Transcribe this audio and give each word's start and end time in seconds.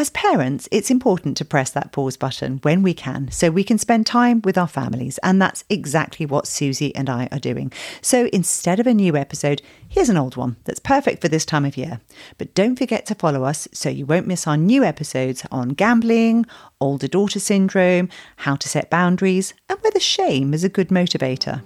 As 0.00 0.08
parents, 0.08 0.66
it's 0.72 0.90
important 0.90 1.36
to 1.36 1.44
press 1.44 1.68
that 1.72 1.92
pause 1.92 2.16
button 2.16 2.56
when 2.62 2.80
we 2.80 2.94
can 2.94 3.30
so 3.30 3.50
we 3.50 3.62
can 3.62 3.76
spend 3.76 4.06
time 4.06 4.40
with 4.40 4.56
our 4.56 4.66
families. 4.66 5.18
And 5.18 5.42
that's 5.42 5.62
exactly 5.68 6.24
what 6.24 6.46
Susie 6.46 6.96
and 6.96 7.10
I 7.10 7.28
are 7.30 7.38
doing. 7.38 7.70
So 8.00 8.30
instead 8.32 8.80
of 8.80 8.86
a 8.86 8.94
new 8.94 9.14
episode, 9.14 9.60
here's 9.90 10.08
an 10.08 10.16
old 10.16 10.36
one 10.36 10.56
that's 10.64 10.80
perfect 10.80 11.20
for 11.20 11.28
this 11.28 11.44
time 11.44 11.66
of 11.66 11.76
year. 11.76 12.00
But 12.38 12.54
don't 12.54 12.78
forget 12.78 13.04
to 13.08 13.14
follow 13.14 13.44
us 13.44 13.68
so 13.72 13.90
you 13.90 14.06
won't 14.06 14.26
miss 14.26 14.46
our 14.46 14.56
new 14.56 14.82
episodes 14.82 15.44
on 15.52 15.74
gambling, 15.74 16.46
older 16.80 17.06
daughter 17.06 17.38
syndrome, 17.38 18.08
how 18.36 18.56
to 18.56 18.70
set 18.70 18.88
boundaries, 18.88 19.52
and 19.68 19.78
whether 19.82 20.00
shame 20.00 20.54
is 20.54 20.64
a 20.64 20.70
good 20.70 20.88
motivator. 20.88 21.62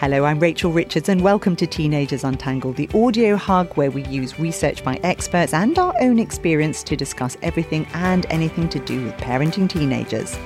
Hello, 0.00 0.24
I'm 0.24 0.40
Rachel 0.40 0.72
Richards, 0.72 1.10
and 1.10 1.20
welcome 1.20 1.54
to 1.56 1.66
Teenagers 1.66 2.24
Untangled, 2.24 2.76
the 2.76 2.88
audio 2.94 3.36
hug 3.36 3.76
where 3.76 3.90
we 3.90 4.02
use 4.04 4.40
research 4.40 4.82
by 4.82 4.98
experts 5.02 5.52
and 5.52 5.78
our 5.78 5.92
own 6.00 6.18
experience 6.18 6.82
to 6.84 6.96
discuss 6.96 7.36
everything 7.42 7.86
and 7.92 8.24
anything 8.30 8.66
to 8.70 8.78
do 8.78 9.04
with 9.04 9.14
parenting 9.18 9.68
teenagers. 9.68 10.38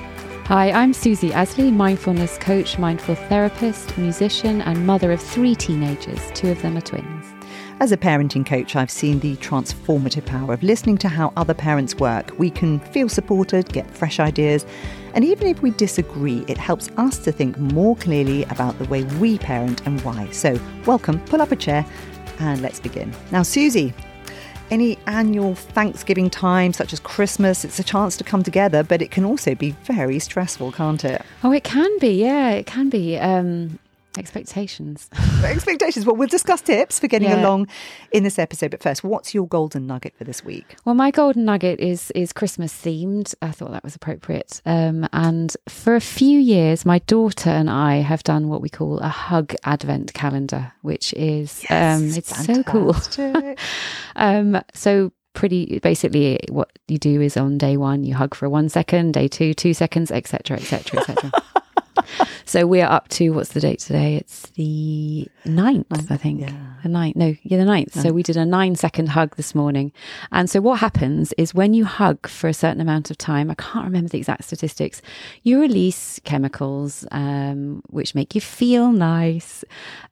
Hi, 0.47 0.71
I'm 0.71 0.91
Susie 0.91 1.31
Ashley, 1.31 1.71
mindfulness 1.71 2.37
coach, 2.37 2.77
mindful 2.77 3.15
therapist, 3.15 3.97
musician, 3.97 4.61
and 4.61 4.85
mother 4.85 5.13
of 5.13 5.21
three 5.21 5.55
teenagers. 5.55 6.19
Two 6.33 6.49
of 6.49 6.61
them 6.61 6.75
are 6.75 6.81
twins. 6.81 7.34
As 7.81 7.91
a 7.91 7.97
parenting 7.97 8.45
coach, 8.45 8.77
I've 8.77 8.89
seen 8.89 9.19
the 9.19 9.35
transformative 9.35 10.25
power 10.25 10.53
of 10.53 10.63
listening 10.63 10.97
to 10.99 11.09
how 11.09 11.33
other 11.35 11.53
parents 11.53 11.93
work. 11.95 12.31
We 12.37 12.49
can 12.49 12.79
feel 12.79 13.09
supported, 13.09 13.67
get 13.73 13.89
fresh 13.91 14.17
ideas, 14.17 14.65
and 15.13 15.25
even 15.25 15.47
if 15.47 15.61
we 15.61 15.71
disagree, 15.71 16.45
it 16.47 16.57
helps 16.57 16.89
us 16.95 17.17
to 17.19 17.33
think 17.33 17.57
more 17.57 17.97
clearly 17.97 18.43
about 18.45 18.79
the 18.79 18.85
way 18.85 19.03
we 19.19 19.37
parent 19.39 19.85
and 19.85 19.99
why. 20.01 20.29
So, 20.31 20.57
welcome, 20.85 21.19
pull 21.25 21.41
up 21.41 21.51
a 21.51 21.57
chair, 21.57 21.85
and 22.39 22.61
let's 22.61 22.79
begin. 22.79 23.13
Now, 23.31 23.43
Susie, 23.43 23.93
any 24.71 24.97
annual 25.05 25.55
Thanksgiving 25.55 26.29
time, 26.29 26.71
such 26.71 26.93
as 26.93 27.01
Christmas, 27.01 27.65
it's 27.65 27.77
a 27.77 27.83
chance 27.83 28.15
to 28.17 28.23
come 28.23 28.41
together, 28.41 28.83
but 28.83 29.01
it 29.01 29.11
can 29.11 29.25
also 29.25 29.53
be 29.53 29.71
very 29.83 30.19
stressful, 30.19 30.71
can't 30.71 31.03
it? 31.03 31.21
Oh, 31.43 31.51
it 31.51 31.65
can 31.65 31.99
be. 31.99 32.23
Yeah, 32.23 32.51
it 32.51 32.67
can 32.67 32.89
be. 32.89 33.17
Um, 33.17 33.79
Expectations. 34.17 35.09
Expectations. 35.43 36.05
Well, 36.05 36.15
we'll 36.15 36.27
discuss 36.27 36.61
tips 36.61 36.99
for 36.99 37.07
getting 37.07 37.29
yeah. 37.29 37.41
along 37.41 37.67
in 38.11 38.23
this 38.23 38.39
episode. 38.39 38.71
But 38.71 38.81
first, 38.81 39.03
what's 39.03 39.33
your 39.33 39.47
golden 39.47 39.87
nugget 39.87 40.15
for 40.17 40.23
this 40.23 40.43
week? 40.43 40.77
Well, 40.85 40.95
my 40.95 41.11
golden 41.11 41.45
nugget 41.45 41.79
is 41.79 42.11
is 42.11 42.31
Christmas 42.31 42.73
themed. 42.73 43.33
I 43.41 43.51
thought 43.51 43.71
that 43.71 43.83
was 43.83 43.95
appropriate. 43.95 44.61
Um, 44.65 45.07
and 45.13 45.55
for 45.67 45.95
a 45.95 46.01
few 46.01 46.39
years, 46.39 46.85
my 46.85 46.99
daughter 46.99 47.49
and 47.49 47.69
I 47.69 47.97
have 47.97 48.23
done 48.23 48.47
what 48.47 48.61
we 48.61 48.69
call 48.69 48.99
a 48.99 49.09
hug 49.09 49.53
advent 49.63 50.13
calendar, 50.13 50.71
which 50.81 51.13
is 51.13 51.65
yes, 51.69 51.99
um, 51.99 52.07
it's 52.17 52.31
fantastic. 52.31 52.65
so 52.65 53.31
cool. 53.33 53.55
um, 54.15 54.61
so 54.73 55.11
pretty 55.33 55.79
basically 55.79 56.39
what 56.49 56.71
you 56.87 56.97
do 56.97 57.19
is 57.19 57.35
on 57.35 57.57
day 57.57 57.75
one 57.75 58.05
you 58.05 58.15
hug 58.15 58.33
for 58.33 58.49
one 58.49 58.69
second 58.69 59.13
day 59.13 59.27
two 59.27 59.53
two 59.53 59.73
seconds 59.73 60.09
etc 60.09 60.55
etc 60.55 61.01
etc 61.01 61.31
so 62.45 62.67
we're 62.67 62.85
up 62.85 63.07
to 63.09 63.31
what's 63.31 63.53
the 63.53 63.59
date 63.59 63.79
today? 63.79 64.15
It's 64.15 64.43
the 64.51 65.27
ninth, 65.45 66.11
I 66.11 66.17
think. 66.17 66.41
Yeah. 66.41 66.53
The 66.83 66.89
ninth. 66.89 67.15
No, 67.15 67.35
yeah, 67.41 67.57
the 67.57 67.65
ninth. 67.65 67.99
So 67.99 68.13
we 68.13 68.21
did 68.21 68.37
a 68.37 68.45
nine 68.45 68.75
second 68.75 69.09
hug 69.09 69.35
this 69.35 69.55
morning. 69.55 69.91
And 70.31 70.49
so 70.49 70.61
what 70.61 70.79
happens 70.79 71.33
is 71.33 71.53
when 71.53 71.73
you 71.73 71.85
hug 71.85 72.27
for 72.27 72.47
a 72.47 72.53
certain 72.53 72.81
amount 72.81 73.09
of 73.09 73.17
time, 73.17 73.49
I 73.49 73.55
can't 73.55 73.85
remember 73.85 74.09
the 74.09 74.19
exact 74.19 74.43
statistics, 74.43 75.01
you 75.43 75.59
release 75.59 76.19
chemicals 76.23 77.05
um, 77.11 77.81
which 77.89 78.13
make 78.13 78.35
you 78.35 78.41
feel 78.41 78.91
nice. 78.91 79.63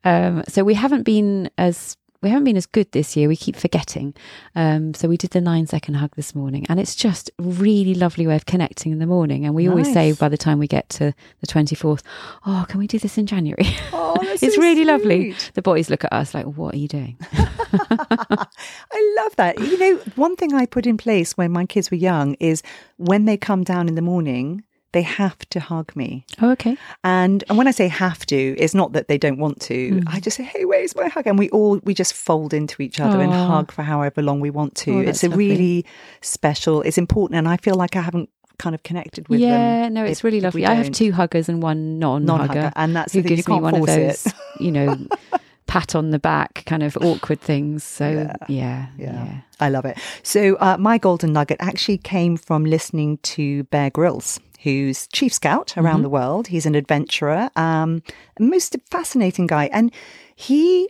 Um, 0.03 0.43
so 0.47 0.63
we 0.63 0.73
haven't 0.73 1.03
been 1.03 1.49
as 1.57 1.97
we 2.23 2.29
haven't 2.29 2.45
been 2.45 2.57
as 2.57 2.65
good 2.65 2.91
this 2.93 3.15
year. 3.15 3.27
We 3.27 3.35
keep 3.35 3.55
forgetting. 3.55 4.15
Um, 4.55 4.93
so 4.93 5.07
we 5.07 5.17
did 5.17 5.31
the 5.31 5.41
nine 5.41 5.67
second 5.67 5.95
hug 5.95 6.15
this 6.15 6.33
morning, 6.33 6.65
and 6.69 6.79
it's 6.79 6.95
just 6.95 7.29
a 7.37 7.43
really 7.43 7.93
lovely 7.93 8.25
way 8.25 8.35
of 8.35 8.45
connecting 8.45 8.91
in 8.91 8.99
the 8.99 9.05
morning. 9.05 9.45
And 9.45 9.53
we 9.53 9.65
nice. 9.65 9.71
always 9.71 9.93
say 9.93 10.13
by 10.13 10.29
the 10.29 10.37
time 10.37 10.57
we 10.57 10.67
get 10.67 10.89
to 10.89 11.13
the 11.41 11.47
24th, 11.47 12.01
oh, 12.45 12.65
can 12.67 12.79
we 12.79 12.87
do 12.87 12.97
this 12.97 13.17
in 13.17 13.27
January? 13.27 13.65
Oh, 13.91 14.17
it's 14.21 14.55
so 14.55 14.61
really 14.61 14.83
sweet. 14.83 14.85
lovely. 14.85 15.35
The 15.53 15.61
boys 15.61 15.89
look 15.89 16.03
at 16.05 16.13
us 16.13 16.33
like, 16.33 16.45
what 16.45 16.73
are 16.73 16.77
you 16.77 16.87
doing? 16.87 17.17
I 17.31 19.15
love 19.17 19.35
that. 19.35 19.59
You 19.59 19.77
know, 19.77 19.95
one 20.15 20.35
thing 20.35 20.53
I 20.53 20.65
put 20.65 20.87
in 20.87 20.97
place 20.97 21.35
when 21.37 21.51
my 21.51 21.65
kids 21.65 21.91
were 21.91 21.97
young 21.97 22.35
is 22.35 22.63
when 22.97 23.25
they 23.25 23.37
come 23.37 23.63
down 23.63 23.87
in 23.87 23.95
the 23.95 24.01
morning, 24.01 24.63
they 24.93 25.01
have 25.01 25.37
to 25.49 25.59
hug 25.59 25.95
me. 25.95 26.25
Oh, 26.41 26.51
okay. 26.51 26.77
And 27.03 27.43
and 27.49 27.57
when 27.57 27.67
I 27.67 27.71
say 27.71 27.87
have 27.87 28.25
to, 28.27 28.55
it's 28.57 28.73
not 28.73 28.93
that 28.93 29.07
they 29.07 29.17
don't 29.17 29.37
want 29.37 29.59
to. 29.61 29.91
Mm. 29.91 30.03
I 30.07 30.19
just 30.19 30.37
say, 30.37 30.43
hey, 30.43 30.65
where's 30.65 30.95
my 30.95 31.09
hug? 31.09 31.27
And 31.27 31.37
we 31.37 31.49
all 31.49 31.79
we 31.83 31.93
just 31.93 32.13
fold 32.13 32.53
into 32.53 32.81
each 32.81 32.99
other 32.99 33.19
and 33.19 33.33
hug 33.33 33.71
for 33.71 33.81
however 33.81 34.21
long 34.21 34.39
we 34.39 34.49
want 34.49 34.75
to. 34.75 34.99
Oh, 34.99 34.99
it's 35.01 35.23
a 35.23 35.29
lovely. 35.29 35.49
really 35.49 35.85
special. 36.21 36.81
It's 36.83 36.97
important, 36.97 37.37
and 37.37 37.47
I 37.47 37.57
feel 37.57 37.75
like 37.75 37.95
I 37.95 38.01
haven't 38.01 38.29
kind 38.59 38.75
of 38.75 38.83
connected 38.83 39.27
with 39.27 39.39
yeah, 39.39 39.49
them. 39.49 39.59
Yeah, 39.59 39.89
no, 39.89 40.05
it's 40.05 40.19
if, 40.19 40.23
really 40.23 40.39
lovely. 40.39 40.65
I 40.65 40.75
have 40.75 40.91
two 40.91 41.11
huggers 41.11 41.49
and 41.49 41.61
one 41.61 41.99
non-hugger, 41.99 42.71
and 42.75 42.95
that's 42.95 43.13
who 43.13 43.23
gives 43.23 43.47
me 43.47 43.59
one 43.59 43.75
of 43.75 43.85
those, 43.85 44.27
you 44.59 44.71
know. 44.71 44.97
pat 45.65 45.95
on 45.95 46.11
the 46.11 46.19
back 46.19 46.63
kind 46.67 46.83
of 46.83 46.95
awkward 46.97 47.41
things. 47.41 47.83
So, 47.83 48.07
yeah, 48.07 48.35
yeah. 48.47 48.87
yeah. 48.95 49.25
yeah. 49.25 49.41
I 49.59 49.69
love 49.69 49.85
it. 49.85 49.97
So, 50.21 50.55
uh, 50.57 50.77
my 50.77 50.99
golden 50.99 51.33
nugget 51.33 51.57
actually 51.59 51.97
came 51.97 52.37
from 52.37 52.63
listening 52.63 53.17
to 53.19 53.63
Bear 53.63 53.89
Grylls 53.89 54.39
who's 54.63 55.07
chief 55.07 55.33
scout 55.33 55.77
around 55.77 55.95
mm-hmm. 55.95 56.03
the 56.03 56.09
world. 56.09 56.47
He's 56.47 56.65
an 56.65 56.75
adventurer, 56.75 57.49
um, 57.55 58.01
most 58.39 58.75
fascinating 58.89 59.47
guy, 59.47 59.69
and 59.73 59.93
he 60.35 60.89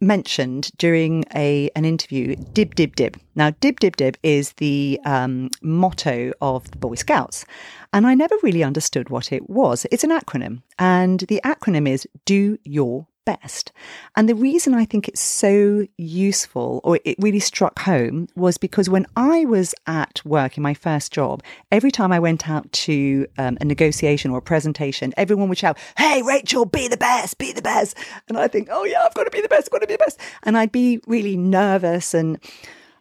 mentioned 0.00 0.70
during 0.76 1.24
a 1.34 1.70
an 1.74 1.84
interview 1.84 2.36
dib 2.52 2.74
dib 2.74 2.94
dib. 2.96 3.18
Now 3.34 3.50
dib 3.60 3.80
dib 3.80 3.96
dib 3.96 4.16
is 4.22 4.52
the 4.54 5.00
um, 5.04 5.50
motto 5.62 6.32
of 6.40 6.70
the 6.70 6.78
boy 6.78 6.94
scouts. 6.94 7.44
And 7.92 8.06
i 8.06 8.14
never 8.14 8.36
really 8.42 8.62
understood 8.62 9.08
what 9.08 9.32
it 9.32 9.48
was. 9.48 9.86
It's 9.90 10.04
an 10.04 10.10
acronym. 10.10 10.62
And 10.78 11.20
the 11.20 11.40
acronym 11.44 11.88
is 11.88 12.06
do 12.26 12.58
your 12.64 13.06
best. 13.26 13.72
And 14.16 14.26
the 14.26 14.34
reason 14.34 14.72
I 14.72 14.86
think 14.86 15.08
it's 15.08 15.20
so 15.20 15.86
useful 15.98 16.80
or 16.82 16.98
it 17.04 17.16
really 17.18 17.40
struck 17.40 17.78
home 17.80 18.28
was 18.34 18.56
because 18.56 18.88
when 18.88 19.04
I 19.16 19.44
was 19.44 19.74
at 19.86 20.22
work 20.24 20.56
in 20.56 20.62
my 20.62 20.72
first 20.72 21.12
job, 21.12 21.42
every 21.70 21.90
time 21.90 22.12
I 22.12 22.18
went 22.18 22.48
out 22.48 22.72
to 22.72 23.26
um, 23.36 23.58
a 23.60 23.66
negotiation 23.66 24.30
or 24.30 24.38
a 24.38 24.42
presentation, 24.42 25.12
everyone 25.18 25.50
would 25.50 25.58
shout, 25.58 25.76
Hey, 25.98 26.22
Rachel, 26.22 26.64
be 26.64 26.88
the 26.88 26.96
best, 26.96 27.36
be 27.36 27.52
the 27.52 27.60
best. 27.60 27.98
And 28.28 28.38
I 28.38 28.48
think, 28.48 28.68
Oh, 28.70 28.84
yeah, 28.84 29.02
I've 29.04 29.14
got 29.14 29.24
to 29.24 29.30
be 29.30 29.42
the 29.42 29.48
best, 29.48 29.68
I've 29.68 29.72
got 29.72 29.80
to 29.80 29.86
be 29.86 29.94
the 29.94 29.98
best. 29.98 30.18
And 30.44 30.56
I'd 30.56 30.72
be 30.72 31.00
really 31.06 31.36
nervous. 31.36 32.14
And, 32.14 32.38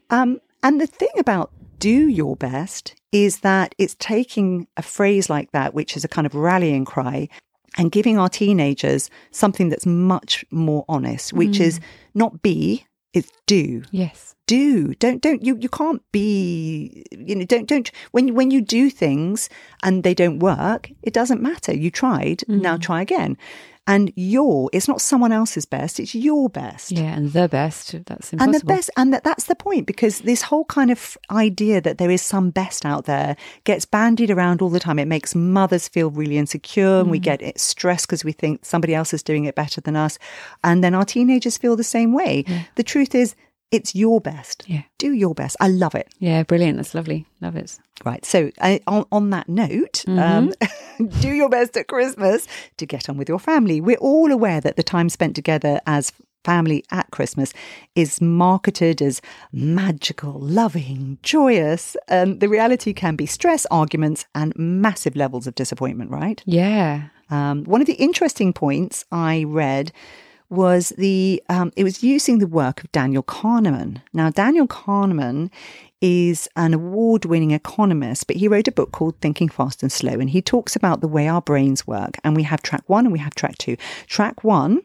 um, 0.09 0.41
and 0.61 0.81
the 0.81 0.87
thing 0.87 1.09
about 1.17 1.51
do 1.79 2.07
your 2.07 2.35
best 2.35 2.95
is 3.11 3.39
that 3.39 3.75
it's 3.77 3.95
taking 3.99 4.67
a 4.75 4.81
phrase 4.81 5.29
like 5.29 5.51
that, 5.51 5.73
which 5.73 5.95
is 5.95 6.03
a 6.03 6.07
kind 6.07 6.25
of 6.25 6.33
rallying 6.35 6.85
cry, 6.85 7.29
and 7.77 7.91
giving 7.91 8.17
our 8.17 8.29
teenagers 8.29 9.09
something 9.31 9.69
that's 9.69 9.85
much 9.85 10.45
more 10.51 10.85
honest, 10.87 11.33
which 11.33 11.57
mm. 11.57 11.61
is 11.61 11.79
not 12.13 12.41
be, 12.41 12.85
it's 13.13 13.31
do. 13.45 13.83
Yes. 13.91 14.34
Do. 14.47 14.93
Don't 14.95 15.21
don't 15.21 15.43
you 15.43 15.57
you 15.59 15.69
can't 15.69 16.01
be 16.11 17.05
you 17.11 17.35
know, 17.35 17.45
don't 17.45 17.67
don't 17.67 17.89
when 18.11 18.35
when 18.35 18.51
you 18.51 18.61
do 18.61 18.89
things 18.89 19.49
and 19.83 20.03
they 20.03 20.13
don't 20.13 20.39
work, 20.39 20.91
it 21.03 21.13
doesn't 21.13 21.41
matter. 21.41 21.75
You 21.75 21.89
tried, 21.91 22.39
mm. 22.47 22.61
now 22.61 22.77
try 22.77 23.01
again 23.01 23.37
and 23.87 24.11
your 24.15 24.69
it's 24.73 24.87
not 24.87 24.99
someone 24.99 25.31
else's 25.31 25.65
best 25.65 25.99
it's 25.99 26.15
your 26.15 26.49
best 26.49 26.91
yeah 26.91 27.15
and 27.15 27.33
the 27.33 27.47
best 27.47 27.91
that's 28.05 28.33
impossible. 28.33 28.41
and 28.43 28.53
the 28.53 28.65
best 28.65 28.89
and 28.97 29.13
that, 29.13 29.23
that's 29.23 29.45
the 29.45 29.55
point 29.55 29.85
because 29.85 30.21
this 30.21 30.41
whole 30.41 30.65
kind 30.65 30.89
of 30.89 31.17
idea 31.29 31.79
that 31.79 31.97
there 31.97 32.09
is 32.09 32.21
some 32.21 32.49
best 32.49 32.85
out 32.85 33.05
there 33.05 33.35
gets 33.63 33.85
bandied 33.85 34.31
around 34.31 34.61
all 34.61 34.69
the 34.69 34.79
time 34.79 34.97
it 34.97 35.07
makes 35.07 35.35
mothers 35.35 35.87
feel 35.87 36.09
really 36.09 36.37
insecure 36.37 36.99
and 36.99 37.11
we 37.11 37.19
mm. 37.19 37.23
get 37.23 37.41
it 37.41 37.59
stressed 37.59 38.07
because 38.07 38.23
we 38.23 38.31
think 38.31 38.65
somebody 38.65 38.95
else 38.95 39.13
is 39.13 39.21
doing 39.21 39.45
it 39.45 39.55
better 39.55 39.81
than 39.81 39.95
us 39.95 40.17
and 40.63 40.83
then 40.83 40.95
our 40.95 41.05
teenagers 41.05 41.57
feel 41.57 41.75
the 41.75 41.83
same 41.83 42.11
way 42.11 42.43
yeah. 42.47 42.63
the 42.75 42.83
truth 42.83 43.13
is 43.13 43.35
it's 43.71 43.95
your 43.95 44.21
best. 44.21 44.63
Yeah. 44.67 44.83
Do 44.97 45.11
your 45.13 45.33
best. 45.33 45.57
I 45.59 45.67
love 45.67 45.95
it. 45.95 46.07
Yeah, 46.19 46.43
brilliant. 46.43 46.77
That's 46.77 46.93
lovely. 46.93 47.25
Love 47.41 47.55
it. 47.55 47.77
Right. 48.03 48.23
So, 48.25 48.51
uh, 48.61 48.79
on, 48.87 49.05
on 49.11 49.29
that 49.31 49.49
note, 49.49 50.03
um, 50.07 50.51
mm-hmm. 50.51 51.03
um, 51.03 51.07
do 51.19 51.29
your 51.29 51.49
best 51.49 51.75
at 51.77 51.87
Christmas 51.87 52.47
to 52.77 52.85
get 52.85 53.09
on 53.09 53.17
with 53.17 53.29
your 53.29 53.39
family. 53.39 53.81
We're 53.81 53.97
all 53.97 54.31
aware 54.31 54.61
that 54.61 54.75
the 54.75 54.83
time 54.83 55.09
spent 55.09 55.35
together 55.35 55.81
as 55.87 56.11
family 56.45 56.85
at 56.91 57.09
Christmas 57.11 57.53
is 57.95 58.21
marketed 58.21 59.01
as 59.01 59.21
magical, 59.51 60.39
loving, 60.39 61.17
joyous. 61.23 61.97
And 62.07 62.39
the 62.39 62.47
reality 62.47 62.93
can 62.93 63.15
be 63.15 63.25
stress, 63.25 63.65
arguments, 63.71 64.25
and 64.35 64.53
massive 64.55 65.15
levels 65.15 65.47
of 65.47 65.55
disappointment, 65.55 66.11
right? 66.11 66.41
Yeah. 66.45 67.07
Um, 67.29 67.63
one 67.63 67.81
of 67.81 67.87
the 67.87 67.93
interesting 67.93 68.53
points 68.53 69.03
I 69.11 69.43
read 69.45 69.91
was 70.49 70.89
the 70.97 71.41
um, 71.49 71.71
it 71.75 71.83
was 71.83 72.03
using 72.03 72.39
the 72.39 72.47
work 72.47 72.83
of 72.83 72.91
Daniel 72.91 73.23
Kahneman. 73.23 74.01
Now, 74.13 74.29
Daniel 74.29 74.67
Kahneman 74.67 75.51
is 76.01 76.47
an 76.55 76.73
award-winning 76.73 77.51
economist, 77.51 78.27
but 78.27 78.35
he 78.35 78.47
wrote 78.47 78.67
a 78.67 78.71
book 78.71 78.91
called 78.91 79.19
Thinking 79.21 79.49
Fast 79.49 79.81
and 79.81 79.91
Slow, 79.91 80.13
and 80.13 80.29
he 80.29 80.41
talks 80.41 80.75
about 80.75 81.01
the 81.01 81.07
way 81.07 81.27
our 81.27 81.41
brains 81.41 81.87
work. 81.87 82.17
And 82.23 82.35
we 82.35 82.43
have 82.43 82.61
track 82.61 82.83
one 82.87 83.05
and 83.05 83.13
we 83.13 83.19
have 83.19 83.33
track 83.33 83.57
two. 83.57 83.77
Track 84.07 84.43
one 84.43 84.81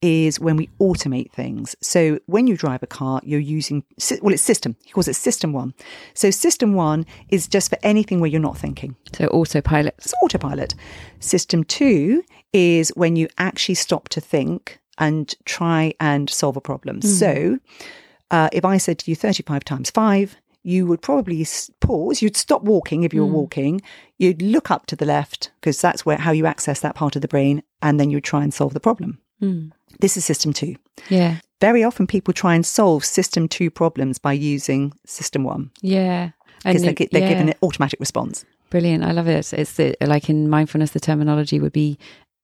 is 0.00 0.38
when 0.38 0.56
we 0.56 0.68
automate 0.80 1.32
things. 1.32 1.74
So 1.80 2.18
when 2.26 2.46
you 2.46 2.56
drive 2.56 2.82
a 2.82 2.86
car, 2.86 3.20
you're 3.24 3.40
using, 3.40 3.84
well, 4.20 4.34
it's 4.34 4.42
system. 4.42 4.76
He 4.84 4.92
calls 4.92 5.08
it 5.08 5.14
system 5.14 5.52
one. 5.52 5.72
So 6.12 6.30
system 6.30 6.74
one 6.74 7.06
is 7.30 7.48
just 7.48 7.70
for 7.70 7.78
anything 7.82 8.20
where 8.20 8.28
you're 8.28 8.40
not 8.40 8.58
thinking. 8.58 8.96
So 9.14 9.28
autopilot. 9.28 9.94
It's 9.98 10.12
autopilot. 10.22 10.74
System 11.20 11.64
two 11.64 12.22
is 12.52 12.90
when 12.90 13.16
you 13.16 13.28
actually 13.38 13.76
stop 13.76 14.08
to 14.10 14.20
think 14.20 14.78
and 14.98 15.34
try 15.44 15.92
and 16.00 16.30
solve 16.30 16.56
a 16.56 16.60
problem. 16.60 17.02
So 17.02 17.58
uh, 18.30 18.48
if 18.52 18.64
I 18.64 18.78
said 18.78 18.98
to 19.00 19.10
you 19.10 19.16
35 19.16 19.64
times 19.64 19.90
five, 19.90 20.36
you 20.62 20.86
would 20.86 21.02
probably 21.02 21.46
pause. 21.80 22.22
You'd 22.22 22.36
stop 22.36 22.62
walking 22.62 23.04
if 23.04 23.12
you 23.12 23.20
were 23.24 23.32
walking. 23.32 23.82
You'd 24.18 24.40
look 24.40 24.70
up 24.70 24.86
to 24.86 24.96
the 24.96 25.04
left 25.04 25.50
because 25.60 25.80
that's 25.80 26.06
where 26.06 26.16
how 26.16 26.32
you 26.32 26.46
access 26.46 26.80
that 26.80 26.94
part 26.94 27.16
of 27.16 27.22
the 27.22 27.28
brain, 27.28 27.62
and 27.82 28.00
then 28.00 28.10
you 28.10 28.16
would 28.16 28.24
try 28.24 28.42
and 28.42 28.52
solve 28.52 28.72
the 28.72 28.80
problem. 28.80 29.18
Mm. 29.42 29.72
This 30.00 30.16
is 30.16 30.24
system 30.24 30.52
two. 30.52 30.76
Yeah. 31.10 31.38
Very 31.60 31.84
often, 31.84 32.06
people 32.06 32.34
try 32.34 32.54
and 32.54 32.64
solve 32.64 33.04
system 33.04 33.48
two 33.48 33.70
problems 33.70 34.18
by 34.18 34.32
using 34.32 34.92
system 35.06 35.44
one 35.44 35.70
Yeah. 35.82 36.30
because 36.64 36.82
they're, 36.82 36.92
they're 36.94 37.08
yeah. 37.22 37.28
given 37.28 37.48
an 37.50 37.54
automatic 37.62 38.00
response. 38.00 38.44
Brilliant. 38.70 39.04
I 39.04 39.12
love 39.12 39.28
it. 39.28 39.52
It's 39.52 39.74
the, 39.74 39.96
like 40.00 40.28
in 40.28 40.48
mindfulness, 40.48 40.90
the 40.90 41.00
terminology 41.00 41.60
would 41.60 41.72
be 41.72 41.98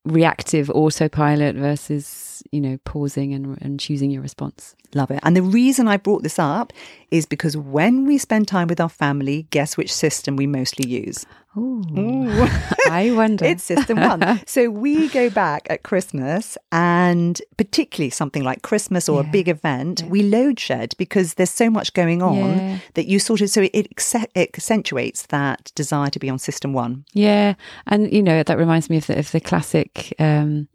reactive 0.05 0.71
autopilot 0.71 1.57
versus, 1.57 2.07
you 2.51 2.61
know, 2.61 2.79
pausing 2.85 3.33
and, 3.35 3.61
and 3.63 3.79
choosing 3.81 4.11
your 4.11 4.23
response. 4.23 4.75
Love 4.95 5.11
it. 5.11 5.21
And 5.23 5.37
the 5.37 5.43
reason 5.43 5.87
I 5.87 5.97
brought 5.97 6.23
this 6.23 6.39
up 6.39 6.73
is 7.11 7.25
because 7.27 7.57
when 7.57 8.07
we 8.07 8.19
spend 8.19 8.49
time 8.49 8.67
with 8.69 8.81
our 8.81 8.89
family, 8.89 9.47
guess 9.51 9.77
which 9.77 9.93
system 9.93 10.37
we 10.37 10.47
mostly 10.47 10.89
use? 10.89 11.27
Ooh. 11.57 11.83
I 12.91 13.11
wonder. 13.13 13.45
It's 13.45 13.63
system 13.63 14.01
one. 14.01 14.41
so 14.47 14.69
we 14.71 15.09
go 15.09 15.31
back 15.31 15.67
at 15.71 15.83
Christmas 15.85 16.57
and 16.73 17.41
particularly 17.57 18.11
something 18.11 18.43
like 18.45 18.63
Christmas 18.63 19.09
or 19.09 19.23
Yeah. 19.23 19.29
a 19.29 19.33
big 19.33 19.49
event, 19.49 20.03
we 20.09 20.23
load 20.23 20.59
shed 20.59 20.95
because 20.99 21.35
there's 21.35 21.51
so 21.51 21.71
much 21.71 21.93
going 21.93 22.23
on 22.23 22.59
Yeah. 22.59 22.79
that 22.95 23.07
you 23.07 23.19
sort 23.19 23.41
of, 23.41 23.51
so 23.51 23.63
it, 23.63 23.71
it 23.75 23.89
accentuates 23.91 25.27
that 25.27 25.73
desire 25.75 26.11
to 26.11 26.19
be 26.19 26.29
on 26.31 26.39
system 26.39 26.73
one. 26.73 27.05
Yeah, 27.13 27.55
and 27.87 28.13
you 28.13 28.23
know 28.23 28.43
that 28.43 28.59
reminds 28.59 28.89
me 28.91 28.97
of 28.99 29.07
the, 29.07 29.19
of 29.19 29.31
the 29.33 29.41
classic 29.41 30.15
um, 30.19 30.69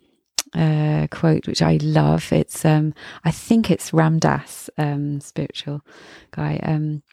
uh, 0.56 1.08
quote, 1.12 1.48
which 1.48 1.62
I 1.62 1.78
love. 1.82 2.32
It's 2.32 2.66
um, 2.66 2.94
I 3.24 3.32
think 3.32 3.70
it's 3.70 3.94
Ram 3.94 4.20
Dass, 4.20 4.70
um, 4.78 5.20
spiritual 5.20 5.82
guy, 6.32 6.60
um, 6.64 7.04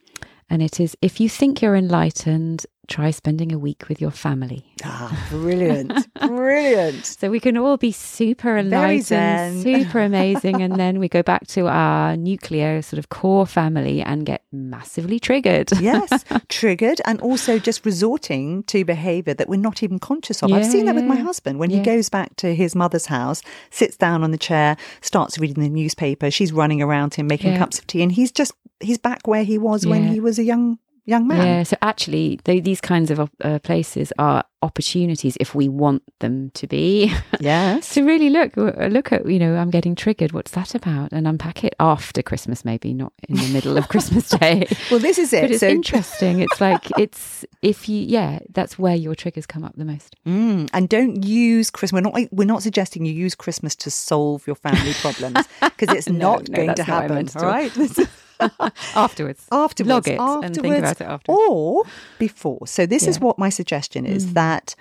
and 0.48 0.62
it 0.62 0.80
is: 0.80 0.96
if 1.02 1.20
you 1.20 1.28
think 1.28 1.60
you're 1.60 1.76
enlightened, 1.76 2.66
try 2.88 3.10
spending 3.10 3.52
a 3.52 3.58
week 3.58 3.88
with 3.88 4.00
your 4.00 4.10
family. 4.10 4.64
Ah, 4.84 5.26
brilliant. 5.30 6.08
brilliant. 6.18 7.06
So 7.22 7.30
we 7.30 7.38
can 7.40 7.56
all 7.56 7.76
be 7.76 7.92
super 7.92 8.56
enlightened, 8.56 9.62
super 9.62 10.00
amazing, 10.10 10.60
and 10.60 10.78
then 10.78 10.98
we 10.98 11.08
go 11.08 11.22
back 11.22 11.46
to 11.48 11.68
our 11.68 12.16
nuclear 12.16 12.82
sort 12.82 12.98
of 12.98 13.08
core 13.08 13.46
family 13.46 14.02
and 14.02 14.26
get 14.26 14.42
massively 14.52 15.18
triggered. 15.20 15.70
Yes, 15.82 16.24
triggered 16.48 17.00
and 17.06 17.20
also 17.20 17.58
just 17.58 17.84
resorting 17.84 18.62
to 18.64 18.84
behavior 18.84 19.34
that 19.34 19.48
we're 19.48 19.56
not 19.60 19.82
even 19.82 19.98
conscious 19.98 20.42
of. 20.42 20.52
I've 20.52 20.62
Yeah, 20.62 20.68
seen 20.70 20.84
that 20.86 20.94
with 20.94 21.06
my 21.06 21.16
husband 21.16 21.58
when 21.58 21.70
he 21.70 21.80
goes 21.80 22.08
back 22.08 22.36
to 22.36 22.54
his 22.54 22.74
mother's 22.76 23.06
house, 23.06 23.42
sits 23.70 23.96
down 23.96 24.22
on 24.24 24.30
the 24.30 24.38
chair, 24.38 24.76
starts 25.00 25.38
reading 25.38 25.62
the 25.62 25.68
newspaper. 25.70 26.30
She's 26.30 26.52
running 26.52 26.80
around 26.82 27.14
him 27.14 27.26
making 27.26 27.52
Yeah. 27.52 27.58
cups 27.58 27.78
of 27.78 27.86
tea, 27.86 28.02
and 28.02 28.12
he's 28.12 28.30
just 28.32 28.52
he's 28.80 28.98
back 28.98 29.26
where 29.26 29.44
he 29.44 29.58
was 29.58 29.86
when 29.86 30.08
he 30.08 30.20
was 30.20 30.38
a 30.38 30.44
young 30.44 30.78
young 31.04 31.26
man. 31.26 31.46
Yeah, 31.46 31.62
so 31.64 31.76
actually, 31.82 32.40
they, 32.44 32.60
these 32.60 32.80
kinds 32.80 33.10
of 33.10 33.30
uh, 33.42 33.58
places 33.60 34.12
are 34.18 34.44
opportunities 34.64 35.36
if 35.40 35.56
we 35.56 35.68
want 35.68 36.02
them 36.20 36.50
to 36.54 36.66
be. 36.66 37.12
Yes. 37.40 37.94
to 37.94 38.04
really 38.04 38.30
look 38.30 38.56
look 38.56 39.10
at 39.10 39.28
you 39.28 39.40
know 39.40 39.56
I'm 39.56 39.70
getting 39.70 39.96
triggered. 39.96 40.30
What's 40.32 40.52
that 40.52 40.76
about? 40.76 41.10
And 41.12 41.26
unpack 41.26 41.64
it 41.64 41.74
after 41.80 42.22
Christmas, 42.22 42.64
maybe 42.64 42.94
not 42.94 43.12
in 43.28 43.34
the 43.34 43.48
middle 43.52 43.76
of 43.76 43.88
Christmas 43.88 44.28
Day. 44.40 44.68
Well, 44.92 45.00
this 45.00 45.18
is 45.18 45.32
it. 45.32 45.40
But 45.42 45.50
it's 45.50 45.60
so, 45.60 45.68
interesting. 45.68 46.38
It's 46.38 46.60
like 46.60 46.86
it's 46.98 47.44
if 47.62 47.88
you 47.88 48.00
yeah, 48.06 48.38
that's 48.50 48.78
where 48.78 48.94
your 48.94 49.16
triggers 49.16 49.44
come 49.46 49.64
up 49.64 49.74
the 49.76 49.84
most. 49.84 50.14
Mm, 50.24 50.70
and 50.72 50.88
don't 50.88 51.24
use 51.24 51.68
Christmas. 51.70 52.00
We're 52.00 52.10
not. 52.12 52.28
We're 52.30 52.44
not 52.46 52.62
suggesting 52.62 53.04
you 53.04 53.12
use 53.12 53.34
Christmas 53.34 53.74
to 53.76 53.90
solve 53.90 54.46
your 54.46 54.54
family 54.56 54.92
problems 55.00 55.48
because 55.60 55.96
it's 55.96 56.08
No, 56.12 56.34
not 56.34 56.48
no, 56.48 56.54
going 56.56 56.68
to 56.68 56.74
that's 56.76 56.88
not 56.88 57.02
what 57.10 57.10
I 57.10 57.22
happen. 57.24 57.42
all. 57.42 57.50
right. 57.50 58.08
Afterwards, 58.96 59.46
afterwards, 59.52 59.88
log 59.88 60.08
it 60.08 60.18
afterwards, 60.20 60.44
and 60.44 60.54
think 60.62 60.76
about 60.78 61.00
it 61.00 61.04
afterwards. 61.04 61.40
or 61.50 61.84
before. 62.18 62.66
So 62.66 62.86
this 62.86 63.02
is 63.06 63.16
Yeah. 63.16 63.20
Mm. 63.20 63.24
what 63.26 63.38
my 63.38 63.48
suggestion 63.50 64.06
is 64.06 64.32
that 64.34 64.74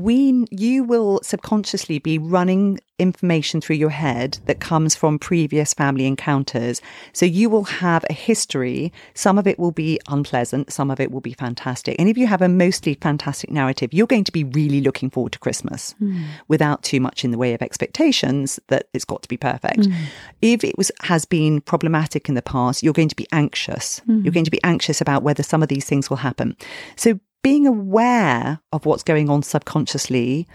we 0.00 0.46
you 0.50 0.84
will 0.84 1.20
subconsciously 1.22 1.98
be 1.98 2.18
running 2.18 2.80
information 2.98 3.60
through 3.60 3.76
your 3.76 3.90
head 3.90 4.38
that 4.46 4.60
comes 4.60 4.94
from 4.94 5.18
previous 5.18 5.74
family 5.74 6.06
encounters. 6.06 6.80
So 7.12 7.26
you 7.26 7.50
will 7.50 7.64
have 7.64 8.04
a 8.08 8.12
history. 8.12 8.92
Some 9.14 9.38
of 9.38 9.46
it 9.46 9.58
will 9.58 9.72
be 9.72 9.98
unpleasant, 10.08 10.72
some 10.72 10.90
of 10.90 11.00
it 11.00 11.10
will 11.10 11.20
be 11.20 11.34
fantastic. 11.34 11.96
And 11.98 12.08
if 12.08 12.16
you 12.16 12.26
have 12.26 12.40
a 12.40 12.48
mostly 12.48 12.94
fantastic 12.94 13.50
narrative, 13.50 13.92
you're 13.92 14.06
going 14.06 14.24
to 14.24 14.32
be 14.32 14.44
really 14.44 14.80
looking 14.80 15.10
forward 15.10 15.32
to 15.32 15.38
Christmas 15.38 15.94
Hmm. 15.98 16.22
without 16.48 16.82
too 16.82 17.00
much 17.00 17.24
in 17.24 17.32
the 17.32 17.38
way 17.38 17.52
of 17.52 17.60
expectations 17.60 18.60
that 18.68 18.86
it's 18.94 19.04
got 19.04 19.22
to 19.22 19.28
be 19.28 19.36
perfect. 19.36 19.86
Hmm. 19.86 19.92
If 20.40 20.64
it 20.64 20.78
was 20.78 20.90
has 21.00 21.24
been 21.24 21.60
problematic 21.60 22.28
in 22.28 22.34
the 22.34 22.42
past, 22.42 22.82
you're 22.82 22.92
going 22.92 23.08
to 23.08 23.16
be 23.16 23.26
anxious. 23.32 23.98
Hmm. 24.06 24.22
You're 24.22 24.32
going 24.32 24.44
to 24.44 24.50
be 24.50 24.62
anxious 24.64 25.00
about 25.00 25.22
whether 25.22 25.42
some 25.42 25.62
of 25.62 25.68
these 25.68 25.84
things 25.84 26.08
will 26.08 26.18
happen. 26.18 26.56
So 26.96 27.18
being 27.42 27.66
aware 27.66 28.60
of 28.72 28.86
what's 28.86 29.02
going 29.02 29.28
on 29.28 29.42
subconsciously 29.42 30.46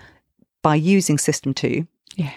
by 0.61 0.75
using 0.75 1.17
system 1.17 1.53
2 1.53 1.85
Yeah. 2.15 2.31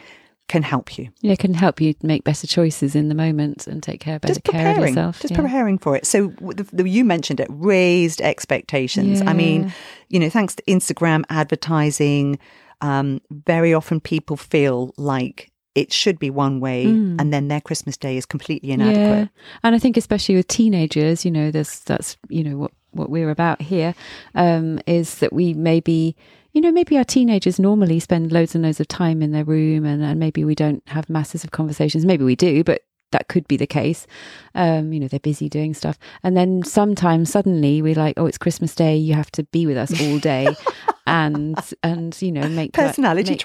can 0.49 0.62
help 0.62 0.99
you. 0.99 1.11
Yeah, 1.20 1.32
it 1.32 1.38
can 1.38 1.55
help 1.55 1.81
you 1.81 1.94
make 2.02 2.25
better 2.25 2.47
choices 2.47 2.94
in 2.97 3.08
the 3.08 3.14
moment 3.14 3.67
and 3.69 3.82
take 3.82 4.00
care 4.00 4.19
better 4.19 4.35
Just 4.35 4.44
care 4.44 4.70
of 4.70 4.75
preparing, 4.75 4.94
yourself. 4.94 5.20
just 5.20 5.32
yeah. 5.32 5.41
preparing 5.41 5.79
for 5.79 5.94
it. 5.97 6.05
So 6.06 6.29
the, 6.41 6.64
the, 6.73 6.88
you 6.88 7.05
mentioned 7.05 7.38
it, 7.41 7.47
raised 7.50 8.20
expectations. 8.20 9.23
I 9.23 9.32
mean, 9.32 9.73
you 10.08 10.19
know, 10.19 10.29
thanks 10.29 10.56
to 10.56 10.62
Instagram 10.64 11.23
advertising, 11.31 12.38
um, 12.81 13.20
very 13.31 13.73
often 13.75 14.00
people 14.00 14.37
feel 14.37 14.93
like 14.97 15.50
it 15.76 15.93
should 15.93 16.19
be 16.19 16.31
one 16.31 16.58
way, 16.58 16.85
and 16.85 17.32
then 17.32 17.47
their 17.47 17.61
Christmas 17.61 17.97
day 17.97 18.17
is 18.17 18.26
completely 18.26 18.73
inadequate. 18.73 19.29
Mm. 19.29 19.31
Yeah, 19.32 19.58
and 19.62 19.75
I 19.76 19.79
think 19.79 19.97
especially 19.97 20.35
with 20.35 20.49
teenagers, 20.49 21.25
you 21.25 21.31
know, 21.31 21.52
there's 21.52 21.79
that's 21.81 22.17
you 22.29 22.43
know 22.43 22.56
what 22.56 22.73
what 22.92 23.10
we're 23.10 23.31
about 23.31 23.62
here 23.62 23.94
um, 24.34 24.81
is 24.87 25.16
that 25.16 25.32
we 25.32 25.54
maybe 25.54 26.16
you 26.52 26.60
know 26.60 26.72
maybe 26.72 26.96
our 26.96 27.04
teenagers 27.04 27.58
normally 27.58 28.00
spend 28.00 28.32
loads 28.32 28.54
and 28.54 28.64
loads 28.64 28.81
of 28.81 28.88
time 28.88 29.22
in 29.22 29.32
their 29.32 29.44
room, 29.44 29.84
and, 29.84 30.02
and 30.02 30.19
maybe 30.19 30.44
we 30.44 30.54
don't 30.54 30.82
have 30.88 31.08
masses 31.08 31.44
of 31.44 31.50
conversations. 31.50 32.04
Maybe 32.04 32.25
we 32.25 32.37
do, 32.37 32.64
but 32.64 32.82
that 33.12 33.29
could 33.29 33.47
be 33.49 33.57
the 33.57 33.67
case. 33.67 34.07
Um, 34.55 34.93
you 34.93 35.01
know, 35.01 35.09
they're 35.09 35.21
busy 35.21 35.49
doing 35.49 35.75
stuff, 35.75 35.99
and 36.23 36.37
then 36.37 36.62
sometimes 36.62 37.31
suddenly 37.31 37.83
we're 37.83 37.95
like, 37.95 38.15
oh, 38.19 38.27
it's 38.27 38.39
Christmas 38.39 38.75
Day, 38.75 38.97
you 38.97 39.15
have 39.15 39.31
to 39.33 39.45
be 39.45 39.67
with 39.67 39.76
us 39.76 39.99
all 40.02 40.19
day. 40.19 40.55
And 41.07 41.59
and 41.83 42.17
you 42.23 42.31
know 42.31 42.49
make 42.49 42.73
Personality 42.73 43.31
make 43.31 43.40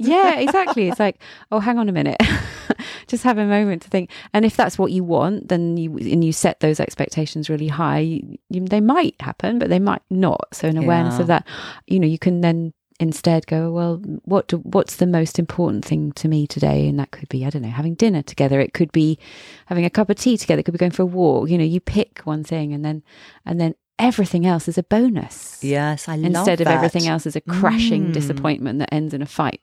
yeah, 0.00 0.38
exactly. 0.38 0.86
It's 0.88 1.00
like, 1.00 1.20
oh, 1.50 1.58
hang 1.58 1.76
on 1.76 1.88
a 1.88 1.92
minute. 1.92 2.16
Just 3.08 3.24
have 3.24 3.38
a 3.38 3.44
moment 3.44 3.82
to 3.82 3.88
think. 3.88 4.10
And 4.32 4.44
if 4.44 4.56
that's 4.56 4.78
what 4.78 4.92
you 4.92 5.02
want, 5.02 5.48
then 5.48 5.76
you 5.76 5.96
and 5.96 6.22
you 6.22 6.32
set 6.32 6.60
those 6.60 6.78
expectations 6.78 7.50
really 7.50 7.66
high, 7.66 7.98
you, 7.98 8.38
they 8.50 8.80
might 8.80 9.16
happen, 9.20 9.58
but 9.58 9.68
they 9.68 9.80
might 9.80 10.02
not. 10.10 10.46
So 10.52 10.68
an 10.68 10.76
awareness 10.76 11.14
Yeah. 11.16 11.22
of 11.22 11.26
that, 11.28 11.46
you 11.88 11.98
know, 11.98 12.06
you 12.06 12.20
can 12.20 12.40
then 12.40 12.72
instead 13.00 13.46
go, 13.46 13.70
well, 13.70 13.96
what 14.24 14.48
do, 14.48 14.58
what's 14.58 14.96
the 14.96 15.06
most 15.06 15.38
important 15.38 15.84
thing 15.84 16.12
to 16.12 16.28
me 16.28 16.46
today? 16.46 16.88
And 16.88 16.98
that 16.98 17.10
could 17.12 17.28
be, 17.28 17.44
I 17.46 17.50
don't 17.50 17.62
know, 17.62 17.68
having 17.68 17.94
dinner 17.94 18.22
together. 18.22 18.60
It 18.60 18.74
could 18.74 18.90
be 18.92 19.18
having 19.66 19.84
a 19.84 19.90
cup 19.90 20.10
of 20.10 20.16
tea 20.16 20.36
together. 20.36 20.60
It 20.60 20.64
could 20.64 20.72
be 20.72 20.78
going 20.78 20.92
for 20.92 21.02
a 21.02 21.06
walk. 21.06 21.48
You 21.48 21.58
know, 21.58 21.64
you 21.64 21.80
pick 21.80 22.20
one 22.24 22.44
thing, 22.44 22.72
and 22.72 22.84
then 22.84 23.02
and 23.46 23.60
then 23.60 23.74
everything 23.98 24.46
else 24.46 24.68
is 24.68 24.78
a 24.78 24.82
bonus. 24.82 25.62
Yes, 25.62 26.08
I 26.08 26.14
love 26.16 26.22
that. 26.22 26.38
Instead 26.38 26.60
of 26.60 26.64
that. 26.66 26.74
everything 26.76 27.08
else 27.08 27.26
is 27.26 27.34
a 27.36 27.40
crashing 27.40 28.06
Mm. 28.08 28.12
disappointment 28.12 28.78
that 28.78 28.92
ends 28.94 29.12
in 29.12 29.22
a 29.22 29.26
fight. 29.26 29.60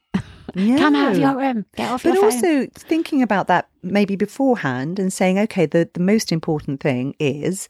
Yeah. 0.53 0.77
Come 0.83 0.95
out 0.95 1.13
of 1.13 1.17
your 1.17 1.37
room. 1.37 1.65
Get 1.75 1.89
off 1.91 2.03
But 2.03 2.15
your 2.15 2.31
phone. 2.31 2.41
But 2.41 2.47
also 2.47 2.67
thinking 2.75 3.21
about 3.21 3.47
that 3.47 3.69
maybe 3.81 4.15
beforehand 4.15 4.99
and 4.99 5.11
saying, 5.13 5.39
okay, 5.39 5.65
the, 5.65 5.89
the 5.93 6.01
most 6.01 6.31
important 6.33 6.81
thing 6.81 7.15
is, 7.19 7.69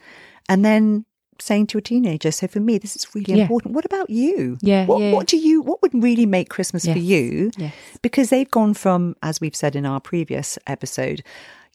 and 0.50 0.66
then 0.66 1.06
saying 1.40 1.68
to 1.68 1.78
a 1.78 1.82
teenager, 1.82 2.32
so 2.32 2.48
for 2.48 2.60
me, 2.60 2.78
this 2.78 2.96
is 2.96 3.08
really 3.14 3.34
Yeah. 3.36 3.44
important. 3.44 3.74
What 3.76 3.86
about 3.86 4.10
you? 4.10 4.58
Yeah, 4.62 4.86
What, 4.86 5.00
yeah. 5.02 5.12
what 5.12 5.28
do 5.28 5.38
you, 5.38 5.62
what 5.62 5.82
would 5.82 5.94
really 5.94 6.26
make 6.26 6.50
Christmas 6.50 6.86
for 6.86 6.98
you? 6.98 7.52
Yes. 7.58 7.74
Because 8.02 8.30
they've 8.30 8.50
gone 8.50 8.74
from, 8.74 9.16
as 9.22 9.42
we've 9.42 9.56
said 9.56 9.76
in 9.76 9.86
our 9.86 10.00
previous 10.00 10.58
episode, 10.68 11.24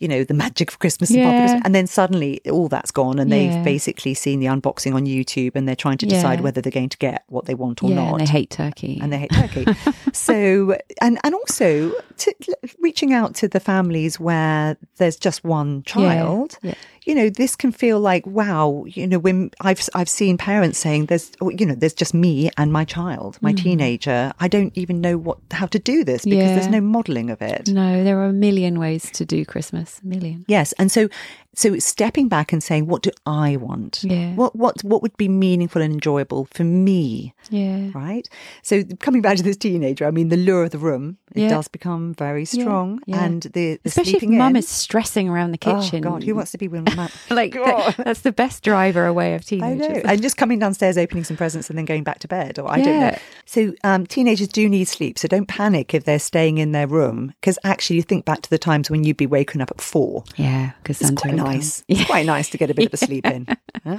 you 0.00 0.08
know, 0.08 0.24
the 0.24 0.34
magic 0.34 0.70
of 0.70 0.78
Christmas 0.78 1.10
and 1.10 1.18
Yeah. 1.20 1.40
Christmas, 1.40 1.62
and 1.64 1.74
then 1.74 1.86
suddenly 1.86 2.40
all 2.50 2.68
that's 2.68 2.90
gone 2.90 3.18
and 3.18 3.30
they've 3.30 3.62
basically 3.64 4.14
seen 4.14 4.40
the 4.40 4.46
unboxing 4.46 4.94
on 4.94 5.04
YouTube 5.06 5.52
and 5.54 5.68
they're 5.68 5.76
trying 5.76 5.98
to 5.98 6.06
decide 6.06 6.38
Yeah. 6.38 6.44
whether 6.44 6.60
they're 6.60 6.72
going 6.72 6.88
to 6.88 6.98
get 6.98 7.24
what 7.28 7.44
they 7.44 7.54
want 7.54 7.82
or 7.82 7.90
yeah, 7.90 7.96
not 7.96 8.12
and 8.12 8.20
they 8.26 8.30
hate 8.32 8.50
turkey. 8.50 8.98
and 9.00 9.12
they 9.12 9.18
hate 9.18 9.30
turkey. 9.32 9.66
so, 10.12 10.76
and 11.00 11.18
and 11.22 11.34
also 11.34 11.92
to, 12.18 12.34
reaching 12.80 13.12
out 13.12 13.34
to 13.36 13.48
the 13.48 13.60
families 13.60 14.18
where 14.18 14.76
there's 14.96 15.16
just 15.16 15.44
one 15.44 15.82
child. 15.84 16.58
yeah. 16.62 16.74
you 17.06 17.14
know, 17.14 17.28
this 17.30 17.54
can 17.56 17.72
feel 17.72 17.98
like, 18.00 18.26
wow, 18.26 18.84
you 18.86 19.06
know, 19.06 19.18
when 19.18 19.50
I've, 19.60 19.86
I've 19.94 20.08
seen 20.08 20.36
parents 20.38 20.78
saying 20.78 21.06
there's, 21.06 21.30
oh, 21.40 21.50
you 21.50 21.66
know, 21.66 21.74
there's 21.74 21.94
just 21.94 22.14
me 22.14 22.50
and 22.56 22.72
my 22.72 22.84
child, 22.84 23.38
my 23.40 23.52
mm. 23.52 23.62
teenager. 23.62 24.32
I 24.40 24.48
don't 24.48 24.76
even 24.76 25.00
know 25.00 25.16
what, 25.18 25.38
how 25.50 25.66
to 25.66 25.78
do 25.78 26.04
this 26.04 26.24
because 26.24 26.38
Yeah. 26.38 26.54
there's 26.54 26.68
no 26.68 26.80
modeling 26.80 27.28
of 27.30 27.40
it. 27.42 27.68
No, 27.68 28.02
there 28.04 28.18
are 28.20 28.26
a 28.26 28.32
million 28.32 28.78
ways 28.78 29.10
to 29.12 29.24
do 29.24 29.44
Christmas. 29.44 29.89
A 30.02 30.06
million. 30.06 30.44
Yes. 30.46 30.72
And 30.74 30.92
so, 30.92 31.08
so 31.54 31.76
stepping 31.80 32.28
back 32.28 32.52
and 32.52 32.62
saying, 32.62 32.86
what 32.86 33.02
do 33.02 33.10
I 33.26 33.56
want? 33.56 34.04
Yeah. 34.04 34.34
What, 34.34 34.54
what, 34.54 34.82
what 34.84 35.02
would 35.02 35.16
be 35.16 35.28
meaningful 35.28 35.82
and 35.82 35.92
enjoyable 35.92 36.44
for 36.52 36.62
me? 36.64 37.34
Yeah. 37.50 37.90
Right. 37.92 38.28
So 38.62 38.84
coming 39.00 39.20
back 39.22 39.36
to 39.38 39.42
this 39.42 39.56
teenager, 39.56 40.06
I 40.06 40.10
mean, 40.12 40.28
the 40.28 40.36
lure 40.36 40.62
of 40.64 40.70
the 40.70 40.78
room, 40.78 41.18
it 41.34 41.42
Yeah. 41.42 41.48
does 41.48 41.66
become 41.68 42.14
very 42.14 42.44
strong. 42.44 43.00
yeah. 43.06 43.24
And 43.24 43.42
the, 43.42 43.50
the 43.50 43.80
Especially 43.84 44.18
if 44.18 44.22
mum 44.22 44.54
is 44.56 44.68
stressing 44.68 45.28
around 45.28 45.50
the 45.52 45.58
kitchen. 45.58 46.04
Oh 46.06 46.10
God, 46.12 46.22
who 46.22 46.34
wants 46.34 46.52
to 46.52 46.58
be 46.58 46.68
with 46.68 46.84
mum? 46.96 47.08
like 47.30 47.52
that- 47.54 47.96
that's 47.98 48.20
the 48.20 48.32
best 48.32 48.62
driver 48.62 49.06
away 49.06 49.34
of 49.34 49.40
I 49.42 49.44
teenagers. 49.44 49.88
know. 50.04 50.10
And 50.10 50.22
just 50.22 50.36
coming 50.36 50.58
downstairs, 50.60 50.96
opening 50.96 51.24
some 51.24 51.36
presents, 51.36 51.68
and 51.68 51.76
then 51.78 51.84
going 51.84 52.04
back 52.04 52.20
to 52.20 52.28
bed, 52.28 52.58
or 52.58 52.70
I 52.70 52.80
don't 52.80 53.00
know. 53.00 53.18
So 53.46 53.72
um, 53.84 54.06
teenagers 54.06 54.48
do 54.48 54.68
need 54.68 54.86
sleep. 54.86 55.18
So 55.18 55.26
don't 55.28 55.46
panic 55.46 55.94
if 55.94 56.04
they're 56.04 56.18
staying 56.18 56.58
in 56.58 56.72
their 56.72 56.86
room, 56.86 57.34
because 57.40 57.58
actually, 57.64 57.96
you 57.96 58.02
think 58.02 58.24
back 58.24 58.42
to 58.42 58.50
the 58.50 58.58
times 58.58 58.90
when 58.90 59.02
you'd 59.04 59.16
be 59.16 59.26
waking 59.26 59.60
up 59.60 59.70
at 59.70 59.79
four. 59.80 60.24
Yeah, 60.36 60.72
because 60.82 61.00
It's 61.00 61.10
quite 61.10 61.34
nice. 61.34 61.82
It's 61.88 62.04
quite 62.04 62.26
nice 62.26 62.48
to 62.50 62.58
get 62.58 62.70
a 62.70 62.74
bit 62.74 62.86
of 62.86 62.94
a 62.94 62.96
sleep 63.06 63.26
in. 63.26 63.46
Huh? 63.84 63.98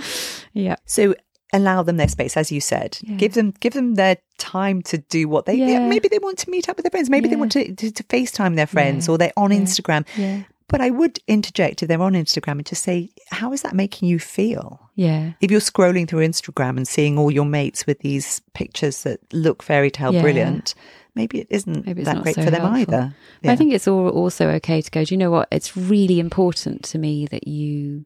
Yeah. 0.53 0.75
So 0.85 1.15
allow 1.53 1.83
them 1.83 1.97
their 1.97 2.07
space, 2.07 2.37
as 2.37 2.51
you 2.51 2.61
said. 2.61 2.97
Yeah. 3.01 3.15
Give 3.17 3.33
them 3.33 3.53
give 3.59 3.73
them 3.73 3.95
their 3.95 4.17
time 4.37 4.81
to 4.83 4.97
do 4.99 5.27
what 5.27 5.45
they. 5.45 5.55
Yeah. 5.55 5.87
Maybe 5.87 6.07
they 6.07 6.19
want 6.19 6.37
to 6.39 6.49
meet 6.49 6.69
up 6.69 6.77
with 6.77 6.83
their 6.85 6.91
friends. 6.91 7.09
Maybe 7.09 7.27
they 7.27 7.35
want 7.35 7.51
to, 7.53 7.73
to 7.75 7.91
to 7.91 8.03
FaceTime 8.03 8.55
their 8.55 8.67
friends, 8.67 9.07
Yeah. 9.07 9.13
or 9.13 9.17
they're 9.17 9.33
on 9.37 9.51
Yeah. 9.51 9.59
Instagram. 9.59 10.05
Yeah. 10.17 10.43
But 10.67 10.79
I 10.79 10.89
would 10.89 11.19
interject 11.27 11.83
if 11.83 11.89
they're 11.89 12.01
on 12.01 12.13
Instagram 12.13 12.53
and 12.53 12.65
just 12.65 12.83
say, 12.83 13.09
"How 13.31 13.51
is 13.51 13.61
that 13.63 13.75
making 13.75 14.07
you 14.07 14.19
feel?" 14.19 14.79
Yeah. 14.95 15.31
if 15.41 15.49
you're 15.51 15.59
scrolling 15.61 16.07
through 16.07 16.25
Instagram 16.25 16.77
and 16.77 16.87
seeing 16.87 17.17
all 17.17 17.31
your 17.31 17.43
mates 17.45 17.85
with 17.87 17.99
these 17.99 18.39
pictures 18.53 19.03
that 19.03 19.19
look 19.33 19.63
fairy 19.63 19.89
tale 19.91 20.13
Yeah. 20.13 20.21
brilliant, 20.21 20.75
maybe 21.15 21.39
it 21.41 21.47
isn't 21.49 21.85
Maybe 21.85 22.01
it's 22.01 22.09
that 22.11 22.21
great 22.23 22.35
so 22.35 22.43
for 22.43 22.51
them 22.51 22.61
helpful. 22.61 22.95
either. 22.95 23.13
But 23.41 23.51
I 23.51 23.55
think 23.55 23.73
it's 23.73 23.87
all 23.87 24.09
also 24.09 24.49
okay 24.49 24.81
to 24.81 24.91
go, 24.91 25.03
do 25.03 25.13
you 25.13 25.17
know 25.17 25.31
what? 25.31 25.47
It's 25.51 25.75
really 25.75 26.19
important 26.19 26.83
to 26.85 26.97
me 26.97 27.25
that 27.27 27.47
you 27.47 28.05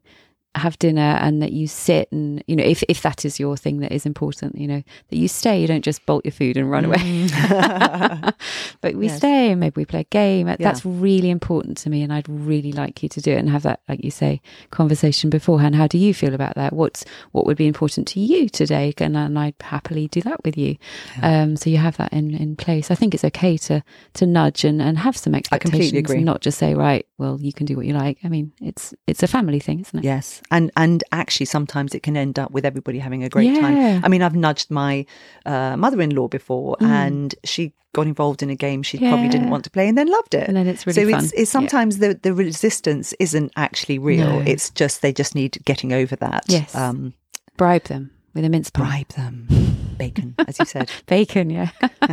have 0.58 0.78
dinner 0.78 1.00
and 1.20 1.42
that 1.42 1.52
you 1.52 1.66
sit 1.66 2.10
and, 2.12 2.42
you 2.46 2.56
know, 2.56 2.64
if, 2.64 2.82
if 2.88 3.02
that 3.02 3.24
is 3.24 3.38
your 3.38 3.56
thing 3.56 3.80
that 3.80 3.92
is 3.92 4.06
important, 4.06 4.56
you 4.56 4.66
know, 4.66 4.82
that 5.10 5.16
you 5.16 5.28
stay, 5.28 5.60
you 5.60 5.66
don't 5.66 5.84
just 5.84 6.04
bolt 6.06 6.24
your 6.24 6.32
food 6.32 6.56
and 6.56 6.70
run 6.70 6.84
away. 6.84 6.96
but 8.80 8.94
we 8.94 9.06
Yes. 9.06 9.18
stay 9.18 9.50
and 9.52 9.60
maybe 9.60 9.74
we 9.76 9.84
play 9.84 10.00
a 10.00 10.04
game. 10.04 10.46
That's 10.58 10.84
really 10.84 11.30
important 11.30 11.76
to 11.78 11.90
me. 11.90 12.02
And 12.02 12.12
I'd 12.12 12.28
really 12.28 12.72
like 12.72 13.02
you 13.02 13.08
to 13.10 13.20
do 13.20 13.32
it 13.32 13.38
and 13.38 13.48
have 13.50 13.62
that, 13.62 13.80
like 13.88 14.02
you 14.04 14.10
say, 14.10 14.40
conversation 14.70 15.30
beforehand. 15.30 15.76
How 15.76 15.86
do 15.86 15.98
you 15.98 16.12
feel 16.12 16.34
about 16.34 16.54
that? 16.56 16.72
What's, 16.72 17.04
what 17.32 17.46
would 17.46 17.56
be 17.56 17.66
important 17.66 18.08
to 18.08 18.20
you 18.20 18.48
today? 18.48 18.92
And, 18.98 19.16
and 19.16 19.38
I'd 19.38 19.54
happily 19.60 20.08
do 20.08 20.20
that 20.22 20.42
with 20.44 20.56
you. 20.56 20.76
Um, 21.22 21.56
so 21.56 21.70
you 21.70 21.76
have 21.78 21.96
that 21.98 22.12
in, 22.12 22.34
in 22.34 22.56
place. 22.56 22.90
I 22.90 22.94
think 22.94 23.14
it's 23.14 23.24
okay 23.24 23.56
to, 23.58 23.82
to 24.14 24.26
nudge 24.26 24.64
and, 24.64 24.80
and 24.82 24.98
have 24.98 25.16
some 25.16 25.32
completely 25.32 25.56
expectations 25.56 25.98
agree. 25.98 26.16
and 26.16 26.24
not 26.24 26.40
just 26.40 26.58
say, 26.58 26.74
right, 26.74 27.06
well, 27.18 27.38
you 27.40 27.52
can 27.52 27.66
do 27.66 27.76
what 27.76 27.86
you 27.86 27.94
like. 27.94 28.18
I 28.24 28.28
mean, 28.28 28.52
it's, 28.60 28.94
it's 29.06 29.22
a 29.22 29.26
family 29.28 29.60
thing, 29.60 29.80
isn't 29.80 29.98
it? 29.98 30.04
Yes, 30.04 30.42
and 30.50 30.70
and 30.76 31.02
actually 31.12 31.46
sometimes 31.46 31.94
it 31.94 32.02
can 32.02 32.16
end 32.16 32.38
up 32.38 32.50
with 32.50 32.64
everybody 32.64 32.98
having 32.98 33.22
a 33.24 33.28
great 33.28 33.52
Yeah. 33.52 33.60
time. 33.60 34.04
I 34.04 34.08
mean, 34.08 34.22
I've 34.22 34.36
nudged 34.36 34.70
my 34.70 35.06
uh, 35.44 35.76
mother-in-law 35.76 36.28
before, 36.28 36.76
Mm. 36.80 36.86
and 36.88 37.34
she 37.44 37.72
got 37.94 38.06
involved 38.06 38.42
in 38.42 38.50
a 38.50 38.54
game 38.54 38.82
she 38.82 38.98
probably 38.98 39.28
didn't 39.28 39.48
want 39.48 39.64
to 39.64 39.70
play, 39.70 39.88
and 39.88 39.96
then 39.96 40.06
loved 40.08 40.34
it. 40.34 40.46
And 40.48 40.56
then 40.56 40.66
it's 40.66 40.86
really 40.86 41.04
so 41.04 41.10
fun. 41.10 41.24
it's, 41.24 41.32
it's 41.32 41.50
Yeah. 41.54 41.58
sometimes 41.60 41.98
the 41.98 42.18
the 42.22 42.34
resistance 42.34 43.14
isn't 43.18 43.52
actually 43.56 43.98
real. 43.98 44.40
No. 44.40 44.40
It's 44.46 44.70
just 44.70 45.00
they 45.02 45.12
just 45.12 45.34
need 45.34 45.58
getting 45.64 45.92
over 45.92 46.14
that. 46.16 46.44
Yes. 46.48 46.74
um, 46.74 47.14
Bribe 47.56 47.84
them 47.84 48.10
with 48.34 48.44
a 48.44 48.50
mince 48.50 48.68
pie. 48.68 48.82
bribe 48.84 49.08
them, 49.16 49.46
bacon, 49.96 50.34
as 50.46 50.58
you 50.58 50.66
said. 50.66 50.90
Bacon, 51.06 51.48
yeah. 51.48 51.70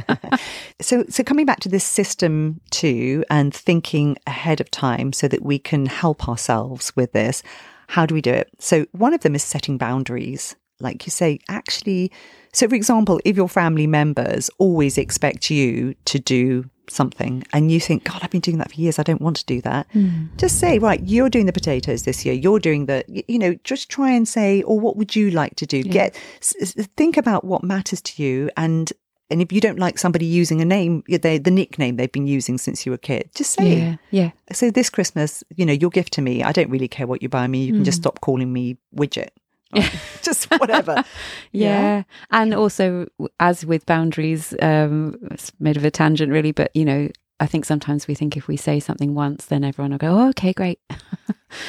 So, 0.81 1.05
so 1.09 1.23
coming 1.23 1.45
back 1.45 1.59
to 1.61 1.69
this 1.69 1.83
system 1.85 2.59
two, 2.71 3.23
and 3.29 3.53
thinking 3.53 4.17
ahead 4.27 4.59
of 4.61 4.69
time 4.71 5.13
so 5.13 5.27
that 5.27 5.43
we 5.43 5.59
can 5.59 5.85
help 5.85 6.27
ourselves 6.27 6.93
with 6.95 7.11
this. 7.13 7.43
How 7.87 8.05
do 8.05 8.13
we 8.13 8.21
do 8.21 8.31
it? 8.31 8.49
So, 8.59 8.85
one 8.91 9.13
of 9.13 9.21
them 9.21 9.35
is 9.35 9.43
setting 9.43 9.77
boundaries. 9.77 10.55
Like 10.79 11.05
you 11.05 11.11
say, 11.11 11.39
actually, 11.47 12.11
so 12.51 12.67
for 12.67 12.75
example, 12.75 13.19
if 13.23 13.37
your 13.37 13.47
family 13.47 13.87
members 13.87 14.49
always 14.57 14.97
expect 14.97 15.49
you 15.49 15.95
to 16.05 16.19
do 16.19 16.69
something 16.89 17.43
and 17.53 17.71
you 17.71 17.79
think, 17.79 18.03
God, 18.03 18.19
I've 18.21 18.31
been 18.31 18.41
doing 18.41 18.57
that 18.57 18.71
for 18.71 18.81
years, 18.81 18.99
I 18.99 19.03
don't 19.03 19.21
want 19.21 19.37
to 19.37 19.45
do 19.45 19.61
that, 19.61 19.87
hmm. 19.93 20.25
just 20.37 20.59
say, 20.59 20.79
right, 20.79 21.01
you're 21.03 21.29
doing 21.29 21.45
the 21.45 21.53
potatoes 21.53 22.03
this 22.03 22.25
year, 22.25 22.33
you're 22.33 22.59
doing 22.59 22.87
the, 22.87 23.05
you 23.27 23.39
know, 23.39 23.55
just 23.63 23.89
try 23.89 24.11
and 24.11 24.27
say, 24.27 24.61
or 24.63 24.79
what 24.79 24.97
would 24.97 25.15
you 25.15 25.31
like 25.31 25.55
to 25.57 25.65
do? 25.65 25.83
Get, 25.83 26.15
s- 26.41 26.55
s- 26.59 26.87
think 26.97 27.15
about 27.15 27.45
what 27.45 27.63
matters 27.63 28.01
to 28.01 28.23
you 28.23 28.49
and 28.57 28.91
and 29.29 29.41
if 29.41 29.51
you 29.51 29.59
don't 29.61 29.79
like 29.79 29.97
somebody 29.97 30.25
using 30.25 30.61
a 30.61 30.65
name, 30.65 31.03
they, 31.07 31.37
the 31.37 31.51
nickname 31.51 31.95
they've 31.95 32.11
been 32.11 32.27
using 32.27 32.57
since 32.57 32.85
you 32.85 32.91
were 32.91 32.95
a 32.95 32.99
kid, 32.99 33.29
just 33.35 33.53
say, 33.53 33.77
Yeah, 33.79 33.95
yeah. 34.11 34.31
so 34.51 34.69
this 34.71 34.89
Christmas, 34.89 35.43
you 35.55 35.65
know, 35.65 35.73
your 35.73 35.89
gift 35.89 36.13
to 36.13 36.21
me, 36.21 36.43
I 36.43 36.51
don't 36.51 36.69
really 36.69 36.87
care 36.87 37.07
what 37.07 37.21
you 37.21 37.29
buy 37.29 37.47
me. 37.47 37.63
You 37.63 37.71
can 37.71 37.79
Hmm. 37.81 37.85
just 37.85 37.97
stop 37.99 38.21
calling 38.21 38.51
me 38.53 38.77
widget. 38.95 39.29
Just 40.21 40.51
whatever. 40.51 41.03
Yeah. 41.51 42.03
And 42.29 42.53
also, 42.53 43.07
as 43.39 43.65
with 43.65 43.85
boundaries, 43.87 44.53
um, 44.61 45.15
it's 45.31 45.49
a 45.49 45.63
bit 45.63 45.77
of 45.77 45.83
a 45.85 45.89
tangent, 45.91 46.31
really, 46.31 46.51
but 46.51 46.69
you 46.75 46.85
know, 46.85 47.09
I 47.43 47.47
think 47.47 47.65
sometimes 47.65 48.07
we 48.07 48.15
think 48.15 48.37
if 48.37 48.47
we 48.47 48.57
say 48.57 48.79
something 48.79 49.13
once, 49.15 49.45
then 49.45 49.63
everyone 49.63 49.91
will 49.91 49.97
go, 49.99 50.17
oh, 50.17 50.29
okay, 50.29 50.53
great. 50.53 50.79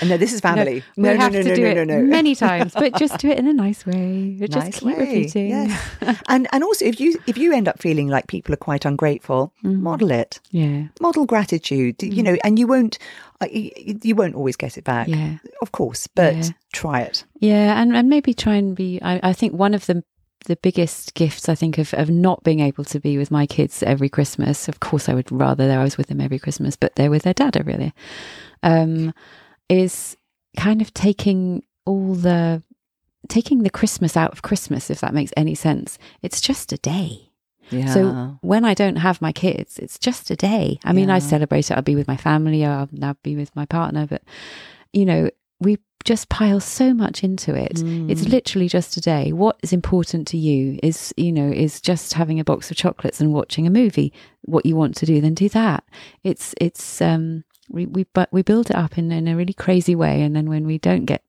And 0.01 0.09
no, 0.09 0.17
this 0.17 0.33
is 0.33 0.41
family. 0.41 0.83
we 0.97 1.03
No, 1.03 1.13
no, 1.13 1.21
have 1.21 1.33
no, 1.35 1.43
to 1.43 1.49
no, 1.51 1.55
do 1.55 1.63
no, 1.63 1.69
it 1.69 1.75
no, 1.75 1.85
no. 2.01 2.03
many 2.05 2.35
times, 2.35 2.73
but 2.73 2.95
just 2.97 3.19
do 3.19 3.29
it 3.29 3.37
in 3.39 3.47
a 3.47 3.53
nice 3.53 3.85
way. 3.85 4.35
Just 4.41 4.55
Nice 4.57 4.79
keep 4.81 4.85
way, 4.89 4.95
repeating. 4.99 5.49
yes. 5.51 6.23
and 6.29 6.49
and 6.53 6.65
also 6.65 6.87
if 6.87 6.99
you 7.01 7.21
if 7.27 7.37
you 7.37 7.53
end 7.53 7.69
up 7.69 7.83
feeling 7.83 8.09
like 8.09 8.27
people 8.27 8.55
are 8.55 8.65
quite 8.69 8.87
ungrateful, 8.87 9.53
Mm. 9.63 9.81
model 9.81 10.11
it. 10.11 10.41
Yeah. 10.51 10.85
Model 11.03 11.27
gratitude, 11.27 12.03
you 12.03 12.23
know, 12.23 12.37
and 12.45 12.59
you 12.59 12.67
won't 12.67 12.97
uh, 13.43 13.49
you 13.53 14.15
won't 14.17 14.35
always 14.37 14.57
get 14.57 14.79
it 14.79 14.85
back. 14.85 15.07
Yeah. 15.07 15.37
Of 15.61 15.73
course, 15.73 16.07
but 16.07 16.35
Yeah. 16.35 16.49
try 16.73 17.01
it. 17.03 17.25
Yeah, 17.41 17.79
and, 17.79 17.95
and 17.95 18.09
maybe 18.09 18.33
try 18.33 18.55
and 18.55 18.75
be. 18.75 18.99
I, 19.03 19.21
I 19.23 19.33
think 19.35 19.53
one 19.53 19.75
of 19.75 19.85
the 19.85 20.03
the 20.45 20.57
biggest 20.57 21.15
gifts 21.15 21.49
I 21.49 21.55
think 21.55 21.79
of 21.79 21.93
of 21.95 22.11
not 22.11 22.43
being 22.45 22.61
able 22.61 22.85
to 22.85 23.01
be 23.01 23.19
with 23.19 23.31
my 23.31 23.47
kids 23.47 23.83
every 23.83 24.09
Christmas. 24.09 24.69
Of 24.69 24.81
course, 24.81 25.09
I 25.09 25.15
would 25.15 25.31
rather 25.31 25.67
that 25.67 25.79
I 25.79 25.85
was 25.85 25.99
with 25.99 26.07
them 26.07 26.21
every 26.21 26.39
Christmas, 26.39 26.77
but 26.77 26.95
they're 26.95 27.11
with 27.11 27.23
their 27.23 27.35
dad 27.35 27.61
really. 27.67 27.93
Um, 28.63 29.13
is 29.69 30.17
kind 30.57 30.81
of 30.81 30.95
taking 30.95 31.65
all 31.85 32.15
the 32.15 32.63
taking 33.29 33.63
the 33.63 33.71
Christmas 33.71 34.17
out 34.17 34.33
of 34.33 34.43
Christmas, 34.43 34.91
if 34.91 35.01
that 35.01 35.15
makes 35.15 35.33
any 35.37 35.55
sense. 35.55 35.99
It's 36.23 36.41
just 36.41 36.73
a 36.73 36.79
day. 36.79 37.31
Yeah. 37.71 37.93
So 37.93 38.39
when 38.43 38.65
I 38.65 38.75
don't 38.75 38.97
have 38.97 39.23
my 39.23 39.33
kids, 39.33 39.79
it's 39.79 39.99
just 39.99 40.31
a 40.31 40.37
day. 40.37 40.79
I 40.85 40.93
mean, 40.93 41.09
I 41.09 41.19
celebrate 41.19 41.71
it. 41.71 41.75
I'll 41.75 41.83
be 41.83 41.97
with 41.97 42.09
my 42.09 42.17
family. 42.17 42.65
I'll 42.65 42.89
now 42.93 43.17
be 43.23 43.37
with 43.37 43.55
my 43.57 43.65
partner. 43.65 44.07
But 44.07 44.23
you 44.93 45.07
know, 45.07 45.31
we 45.61 45.79
just 46.05 46.29
pile 46.29 46.61
so 46.61 46.93
much 46.93 47.25
into 47.25 47.55
it. 47.55 47.77
Mm. 47.77 48.11
It's 48.11 48.29
literally 48.29 48.69
just 48.69 48.97
a 48.97 49.01
day. 49.01 49.33
What 49.33 49.59
is 49.63 49.73
important 49.73 50.29
to 50.29 50.39
you 50.39 50.79
is, 50.83 51.15
you 51.17 51.33
know, 51.33 51.51
is 51.51 51.81
just 51.81 52.13
having 52.13 52.39
a 52.39 52.45
box 52.45 52.71
of 52.71 52.77
chocolates 52.77 53.21
and 53.21 53.33
watching 53.33 53.67
a 53.67 53.71
movie. 53.71 54.13
What 54.43 54.67
you 54.67 54.77
want 54.77 54.97
to 54.97 55.07
do, 55.07 55.21
then 55.21 55.35
do 55.35 55.49
that. 55.51 55.85
It's 56.23 56.55
it's 56.61 57.01
um 57.01 57.45
we 57.69 57.87
we 57.87 58.05
but 58.13 58.31
we 58.33 58.43
build 58.43 58.71
it 58.71 58.77
up 58.77 58.99
in, 58.99 59.11
in 59.11 59.27
a 59.29 59.37
really 59.37 59.55
crazy 59.55 59.95
way, 59.95 60.23
and 60.23 60.37
then 60.37 60.49
when 60.49 60.67
we 60.67 60.79
don't 60.79 61.07
get 61.07 61.25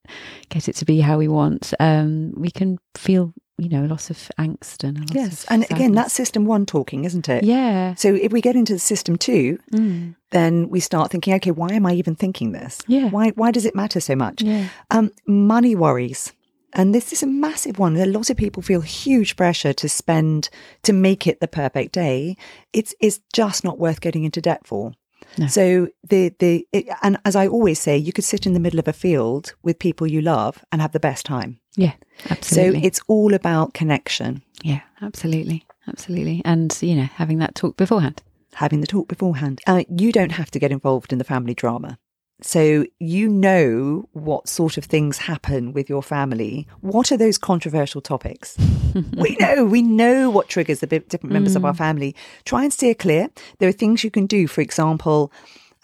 get 0.50 0.68
it 0.68 0.76
to 0.76 0.86
be 0.86 1.00
how 1.00 1.18
we 1.18 1.28
want, 1.28 1.74
um, 1.80 2.34
we 2.36 2.52
can 2.52 2.78
feel 2.96 3.34
you 3.58 3.70
know 3.70 3.86
a 3.86 3.88
lot 3.88 4.10
of 4.10 4.18
angst 4.38 4.84
and 4.84 4.98
a 4.98 5.02
lot 5.02 5.16
yes. 5.16 5.46
And 5.50 5.64
again, 5.66 5.78
sadness. 5.80 5.96
that's 5.96 6.14
system 6.14 6.46
one 6.46 6.66
talking, 6.66 7.06
isn't 7.06 7.30
it? 7.30 7.44
yeah 7.44 7.94
So 7.96 8.14
if 8.14 8.32
we 8.34 8.42
get 8.42 8.56
into 8.56 8.74
the 8.74 8.80
system 8.80 9.18
two, 9.18 9.60
Mm. 9.72 10.16
then 10.32 10.70
we 10.70 10.80
start 10.80 11.12
thinking, 11.12 11.34
okay, 11.36 11.52
why 11.52 11.70
am 11.70 11.86
I 11.86 11.94
even 11.94 12.16
thinking 12.16 12.52
this? 12.52 12.82
Yeah. 12.88 13.10
Why 13.10 13.30
why 13.32 13.52
does 13.52 13.66
it 13.66 13.76
matter 13.76 14.00
so 14.02 14.16
much? 14.16 14.42
Yeah. 14.42 14.68
Um, 14.92 15.12
money 15.28 15.76
worries. 15.76 16.34
And 16.78 16.94
this 16.94 17.14
is 17.14 17.24
a 17.24 17.28
massive 17.28 17.80
one. 17.80 17.96
A 17.96 18.06
lot 18.06 18.30
of 18.30 18.36
people 18.36 18.62
feel 18.62 18.82
huge 18.82 19.38
pressure 19.38 19.72
to 19.74 19.88
spend 19.88 20.50
to 20.84 20.92
make 20.92 21.26
it 21.26 21.40
the 21.40 21.48
perfect 21.48 21.94
day. 21.94 22.36
It's 22.74 22.94
it's 23.00 23.22
just 23.34 23.64
not 23.64 23.80
worth 23.80 24.02
getting 24.02 24.26
into 24.26 24.42
debt 24.42 24.68
for. 24.68 24.92
No. 25.38 25.48
So 25.48 25.88
the 26.10 26.34
the 26.40 26.68
it, 26.72 26.88
and 27.02 27.18
as 27.26 27.36
I 27.36 27.48
always 27.48 27.80
say, 27.80 27.98
you 27.98 28.14
could 28.14 28.24
sit 28.24 28.46
in 28.46 28.54
the 28.54 28.60
middle 28.60 28.80
of 28.80 28.88
a 28.88 28.94
field 28.94 29.54
with 29.64 29.80
people 29.80 30.08
you 30.08 30.22
love 30.22 30.64
and 30.72 30.82
have 30.82 30.92
the 30.92 31.00
best 31.00 31.26
time. 31.26 31.60
Yeah, 31.76 31.94
absolutely. 32.30 32.82
So 32.82 32.88
it's 32.88 33.02
all 33.08 33.34
about 33.34 33.74
connection, 33.74 34.44
yeah, 34.64 34.82
absolutely, 35.02 35.66
absolutely, 35.88 36.42
and 36.46 36.78
you 36.82 36.96
know, 36.96 37.10
having 37.16 37.40
that 37.40 37.56
talk 37.56 37.76
beforehand. 37.78 38.22
having 38.56 38.80
the 38.80 38.88
talk 38.88 39.08
beforehand. 39.10 39.60
Uh, 39.68 39.84
you 39.90 40.12
don't 40.14 40.32
have 40.32 40.50
to 40.52 40.60
get 40.60 40.72
involved 40.72 41.12
in 41.12 41.18
the 41.20 41.26
family 41.26 41.54
drama. 41.54 41.98
So 42.42 42.86
you 43.00 43.30
know 43.30 44.10
what 44.12 44.50
sort 44.50 44.78
of 44.78 44.86
things 44.86 45.18
happen 45.18 45.72
with 45.72 45.90
your 45.90 46.04
family. 46.04 46.68
What 46.82 47.12
are 47.12 47.18
those 47.18 47.38
controversial 47.38 48.02
topics? 48.02 48.58
we 49.14 49.38
know, 49.40 49.64
we 49.64 49.82
know 49.82 50.30
what 50.30 50.50
triggers 50.50 50.82
the 50.82 50.88
different 50.88 51.32
members 51.32 51.56
of 51.56 51.64
our 51.64 51.74
family. 51.74 52.14
Try 52.44 52.64
and 52.64 52.74
steer 52.74 52.94
clear. 52.94 53.30
There 53.60 53.70
are 53.70 53.74
things 53.74 54.04
you 54.04 54.12
can 54.12 54.26
do. 54.26 54.48
For 54.48 54.62
example, 54.62 55.32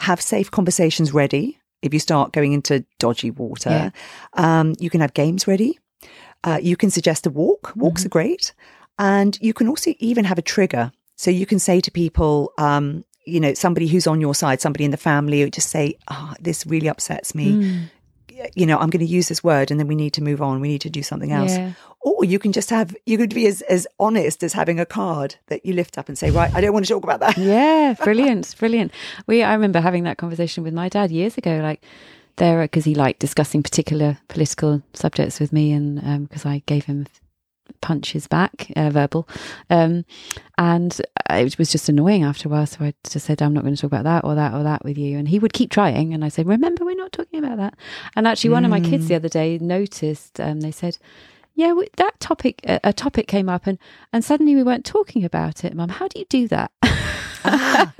have 0.01 0.19
safe 0.19 0.51
conversations 0.51 1.13
ready. 1.13 1.57
if 1.81 1.93
you 1.93 1.99
start 1.99 2.31
going 2.31 2.53
into 2.53 2.85
dodgy 2.99 3.31
water. 3.31 3.91
Um, 4.33 4.75
you 4.79 4.89
can 4.89 5.01
have 5.01 5.13
games 5.13 5.47
ready. 5.47 5.79
Uh, 6.43 6.59
you 6.61 6.75
can 6.75 6.91
suggest 6.91 7.25
a 7.25 7.29
walk. 7.29 7.73
Walks 7.75 8.05
are 8.05 8.09
great. 8.09 8.53
And 8.99 9.37
you 9.41 9.53
can 9.53 9.67
also 9.67 9.93
even 9.99 10.25
have 10.25 10.37
a 10.37 10.43
trigger. 10.43 10.91
So 11.15 11.31
you 11.31 11.45
can 11.45 11.59
say 11.59 11.81
to 11.81 11.91
people, 11.91 12.51
um, 12.57 13.03
you 13.25 13.39
know, 13.39 13.53
somebody 13.53 13.87
who's 13.87 14.07
on 14.07 14.21
your 14.21 14.35
side, 14.35 14.61
somebody 14.61 14.85
in 14.85 14.91
the 14.91 14.97
family, 14.97 15.41
who 15.41 15.49
just 15.49 15.69
say, 15.69 15.97
oh, 16.09 16.33
this 16.39 16.65
really 16.65 16.87
upsets 16.87 17.35
me. 17.35 17.51
Mm. 17.51 17.81
You 18.55 18.65
know, 18.65 18.79
I'm 18.79 18.89
going 18.89 19.05
to 19.05 19.11
use 19.11 19.27
this 19.27 19.43
word 19.43 19.69
and 19.69 19.79
then 19.79 19.87
we 19.87 19.95
need 19.95 20.13
to 20.13 20.23
move 20.23 20.41
on. 20.41 20.61
We 20.61 20.69
need 20.69 20.81
to 20.81 20.89
do 20.89 21.03
something 21.03 21.31
else. 21.31 21.51
Yeah. 21.51 21.73
Or 22.03 22.25
you 22.25 22.39
can 22.39 22.51
just 22.51 22.71
have, 22.71 22.95
you 23.05 23.17
could 23.19 23.35
be 23.35 23.45
as, 23.45 23.61
as 23.63 23.87
honest 23.99 24.41
as 24.41 24.53
having 24.53 24.79
a 24.79 24.85
card 24.85 25.35
that 25.47 25.63
you 25.63 25.73
lift 25.73 25.99
up 25.99 26.09
and 26.09 26.17
say, 26.17 26.31
right, 26.31 26.51
I 26.55 26.59
don't 26.59 26.73
want 26.73 26.85
to 26.85 26.91
talk 26.91 27.03
about 27.03 27.19
that. 27.19 27.37
Yeah, 27.37 27.93
brilliant, 28.03 28.55
brilliant. 28.57 28.91
We 29.27 29.43
I 29.43 29.53
remember 29.53 29.79
having 29.79 30.03
that 30.05 30.17
conversation 30.17 30.63
with 30.63 30.73
my 30.73 30.89
dad 30.89 31.11
years 31.11 31.37
ago, 31.37 31.59
like 31.61 31.83
there 32.37 32.63
because 32.63 32.85
he 32.85 32.95
liked 32.95 33.19
discussing 33.19 33.61
particular 33.61 34.17
political 34.29 34.81
subjects 34.93 35.39
with 35.39 35.53
me, 35.53 35.71
and 35.71 36.27
because 36.27 36.43
I 36.43 36.63
gave 36.65 36.85
him 36.85 37.05
punches 37.81 38.27
back, 38.27 38.71
uh, 38.75 38.89
verbal, 38.89 39.27
um, 39.69 40.05
and 40.57 41.01
it 41.29 41.57
was 41.57 41.71
just 41.71 41.89
annoying 41.89 42.23
after 42.23 42.47
a 42.47 42.51
while. 42.51 42.65
So 42.65 42.85
I 42.85 42.93
just 43.09 43.25
said, 43.25 43.41
I'm 43.41 43.53
not 43.53 43.63
going 43.63 43.75
to 43.75 43.81
talk 43.81 43.91
about 43.91 44.03
that 44.03 44.23
or 44.25 44.35
that 44.35 44.53
or 44.53 44.63
that 44.63 44.83
with 44.83 44.97
you, 44.97 45.17
and 45.17 45.27
he 45.27 45.39
would 45.39 45.53
keep 45.53 45.71
trying, 45.71 46.13
and 46.13 46.25
I 46.25 46.29
said, 46.29 46.47
remember, 46.47 46.85
we're 46.85 46.95
not 46.95 47.11
talking 47.11 47.43
about 47.43 47.57
that. 47.57 47.75
And 48.15 48.27
actually, 48.27 48.51
one 48.51 48.65
of 48.65 48.71
my 48.71 48.79
kids 48.81 49.07
the 49.07 49.15
other 49.15 49.29
day 49.29 49.57
noticed. 49.59 50.39
Um, 50.39 50.61
they 50.61 50.71
said 50.71 50.97
yeah, 51.53 51.73
that 51.97 52.19
topic, 52.19 52.61
a, 52.65 52.79
a 52.83 52.93
topic 52.93 53.27
came 53.27 53.49
up, 53.49 53.67
and 53.67 53.77
and 54.13 54.23
suddenly 54.23 54.55
we 54.55 54.63
weren't 54.63 54.85
talking 54.85 55.23
about 55.23 55.63
it. 55.65 55.75
Mum, 55.75 55.89
how 55.89 56.07
do 56.07 56.19
you 56.19 56.25
do 56.25 56.47
that? 56.47 56.71
Ah, 57.43 57.93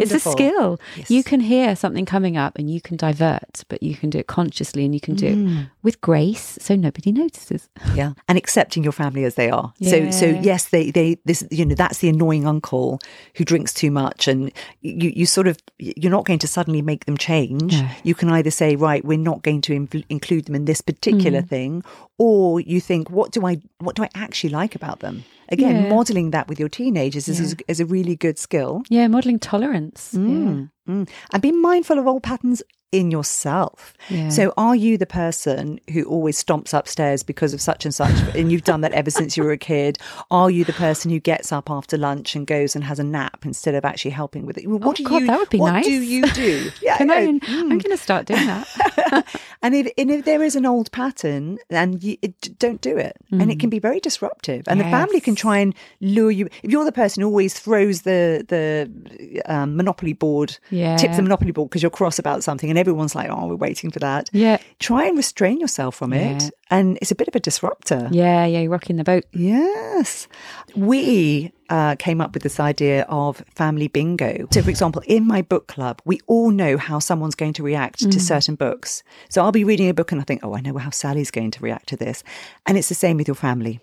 it's 0.00 0.12
a 0.12 0.20
skill. 0.20 0.78
Yes. 0.96 1.10
You 1.10 1.22
can 1.24 1.40
hear 1.40 1.74
something 1.76 2.04
coming 2.06 2.36
up, 2.36 2.56
and 2.58 2.70
you 2.70 2.80
can 2.80 2.96
divert, 2.96 3.64
but 3.68 3.82
you 3.82 3.94
can 3.96 4.10
do 4.10 4.18
it 4.18 4.26
consciously, 4.26 4.84
and 4.84 4.94
you 4.94 5.00
can 5.00 5.14
do 5.14 5.26
it 5.26 5.68
with 5.82 6.00
grace, 6.00 6.58
so 6.60 6.74
nobody 6.76 7.12
notices. 7.12 7.68
Yeah, 7.94 8.12
and 8.28 8.38
accepting 8.38 8.82
your 8.82 8.92
family 8.92 9.24
as 9.24 9.34
they 9.34 9.50
are. 9.50 9.72
So, 9.82 10.10
so 10.10 10.26
yes, 10.26 10.68
they, 10.68 10.90
they, 10.90 11.18
this, 11.24 11.46
you 11.50 11.64
know, 11.66 11.74
that's 11.74 11.98
the 11.98 12.08
annoying 12.08 12.46
uncle 12.46 13.00
who 13.36 13.44
drinks 13.44 13.74
too 13.74 13.90
much, 13.90 14.28
and 14.28 14.50
you, 14.80 15.10
you 15.14 15.26
sort 15.26 15.48
of, 15.48 15.58
you're 15.78 16.10
not 16.12 16.24
going 16.24 16.38
to 16.40 16.48
suddenly 16.48 16.82
make 16.82 17.04
them 17.06 17.16
change. 17.16 17.74
No. 17.74 17.88
You 18.04 18.14
can 18.14 18.28
either 18.30 18.50
say, 18.50 18.76
right, 18.76 19.04
we're 19.04 19.18
not 19.18 19.42
going 19.42 19.60
to 19.62 19.72
inv- 19.78 20.04
include 20.08 20.46
them 20.46 20.54
in 20.54 20.64
this 20.64 20.80
particular 20.80 21.42
Mm. 21.42 21.48
thing, 21.48 21.84
or 22.18 22.60
you 22.60 22.80
think, 22.80 23.10
what 23.10 23.32
do 23.32 23.44
I, 23.46 23.60
what 23.78 23.96
do 23.96 24.02
I 24.04 24.08
actually 24.14 24.50
like 24.50 24.74
about 24.74 25.00
them? 25.00 25.24
Again, 25.48 25.84
Yeah. 25.84 25.88
modeling 25.88 26.30
that 26.30 26.48
with 26.48 26.58
your 26.58 26.68
teenagers 26.68 27.28
is, 27.28 27.40
is, 27.40 27.56
is 27.68 27.80
a 27.80 27.86
really 27.86 28.16
good 28.16 28.38
skill. 28.38 28.82
Yeah, 28.88 29.06
modeling 29.08 29.38
tolerance. 29.38 30.14
Mm, 30.14 30.70
mm. 30.88 31.08
And 31.32 31.42
be 31.42 31.52
mindful 31.52 31.98
of 31.98 32.06
old 32.06 32.22
patterns 32.22 32.62
in 32.94 33.10
yourself. 33.10 33.92
Yeah. 34.08 34.28
So, 34.28 34.52
are 34.56 34.76
you 34.76 34.96
the 34.96 35.06
person 35.06 35.80
who 35.92 36.04
always 36.04 36.42
stomps 36.42 36.72
upstairs 36.72 37.22
because 37.22 37.52
of 37.52 37.60
such 37.60 37.84
and 37.84 37.94
such, 37.94 38.14
and 38.36 38.50
you've 38.52 38.64
done 38.64 38.80
that 38.82 38.92
ever 38.92 39.10
since 39.10 39.36
you 39.36 39.42
were 39.44 39.52
a 39.52 39.58
kid? 39.58 39.98
Are 40.30 40.50
you 40.50 40.64
the 40.64 40.72
person 40.72 41.10
who 41.10 41.18
gets 41.18 41.52
up 41.52 41.70
after 41.70 41.96
lunch 41.98 42.36
and 42.36 42.46
goes 42.46 42.74
and 42.74 42.84
has 42.84 42.98
a 42.98 43.04
nap 43.04 43.44
instead 43.44 43.74
of 43.74 43.84
actually 43.84 44.12
helping 44.12 44.46
with 44.46 44.56
it? 44.58 44.66
Well, 44.68 44.78
What 44.78 44.94
Oh, 45.00 45.02
do 45.02 45.04
God, 45.04 45.20
you? 45.22 45.26
that 45.26 45.38
would 45.40 45.50
be 45.50 45.58
what 45.58 45.72
nice. 45.72 45.84
do 45.84 45.92
you 45.92 46.22
do? 46.32 46.70
Yeah, 46.82 46.96
Can 46.98 47.10
I, 47.10 47.24
know. 47.26 47.40
I'm 47.48 47.68
going 47.70 47.80
to 47.82 47.96
start 47.96 48.26
doing 48.26 48.46
that. 48.46 49.26
and 49.62 49.74
if 49.74 49.90
and 49.98 50.10
if 50.10 50.24
there 50.24 50.42
is 50.42 50.54
an 50.56 50.64
old 50.66 50.92
pattern, 50.92 51.58
and 51.70 52.02
you 52.02 52.16
it, 52.22 52.58
don't 52.58 52.80
do 52.80 52.96
it, 52.96 53.16
and 53.32 53.50
it 53.50 53.58
can 53.58 53.70
be 53.70 53.78
very 53.78 54.00
disruptive, 54.00 54.62
and 54.68 54.78
the 54.80 54.84
family 54.84 55.20
can 55.20 55.34
Mm. 55.34 55.38
Try 55.44 55.58
and 55.58 55.74
lure 56.00 56.30
you. 56.30 56.48
If 56.62 56.70
you're 56.70 56.84
the 56.84 56.92
person 56.92 57.20
who 57.22 57.26
always 57.28 57.58
throws 57.58 58.02
the 58.02 58.44
the 58.48 59.42
um, 59.46 59.76
monopoly 59.76 60.12
board, 60.12 60.56
tips 60.70 61.16
the 61.16 61.22
monopoly 61.22 61.50
board 61.50 61.70
because 61.70 61.82
you're 61.82 61.90
cross 61.90 62.18
about 62.20 62.44
something, 62.44 62.70
and 62.70 62.78
everyone's 62.84 63.14
like, 63.14 63.28
"Oh, 63.30 63.46
we're 63.48 63.56
waiting 63.68 63.90
for 63.90 63.98
that." 64.00 64.28
Yeah. 64.32 64.58
try 64.78 65.06
and 65.08 65.16
restrain 65.16 65.58
yourself 65.60 65.94
from 65.96 66.12
it, 66.12 66.42
Yeah. 66.42 66.48
and 66.70 66.98
it's 67.00 67.10
a 67.10 67.14
bit 67.14 67.28
of 67.28 67.34
a 67.34 67.40
disruptor. 67.40 68.08
Yeah, 68.12 68.44
yeah, 68.44 68.60
you're 68.60 68.70
rocking 68.70 68.96
the 68.96 69.04
boat. 69.04 69.24
Yes. 69.32 70.28
We 70.76 71.52
uh, 71.70 71.96
came 71.98 72.20
up 72.20 72.34
with 72.34 72.42
this 72.42 72.60
idea 72.60 73.02
of 73.08 73.42
family 73.54 73.88
bingo. 73.88 74.46
So, 74.52 74.62
for 74.62 74.70
example, 74.70 75.02
in 75.06 75.26
my 75.26 75.40
book 75.42 75.66
club, 75.66 76.02
we 76.04 76.20
all 76.26 76.50
know 76.50 76.76
how 76.76 76.98
someone's 76.98 77.34
going 77.34 77.54
to 77.54 77.62
react 77.62 78.00
Mm. 78.04 78.10
to 78.12 78.20
certain 78.20 78.54
books. 78.56 79.02
So, 79.30 79.42
I'll 79.42 79.52
be 79.52 79.64
reading 79.64 79.88
a 79.88 79.94
book 79.94 80.12
and 80.12 80.20
I 80.20 80.24
think, 80.24 80.40
oh, 80.44 80.54
I 80.54 80.60
know 80.60 80.76
how 80.78 80.90
Sally's 80.90 81.30
going 81.30 81.50
to 81.52 81.62
react 81.62 81.86
to 81.88 81.96
this. 81.96 82.22
And 82.66 82.76
it's 82.78 82.88
the 82.90 82.94
same 82.94 83.16
with 83.16 83.28
your 83.28 83.34
family. 83.48 83.80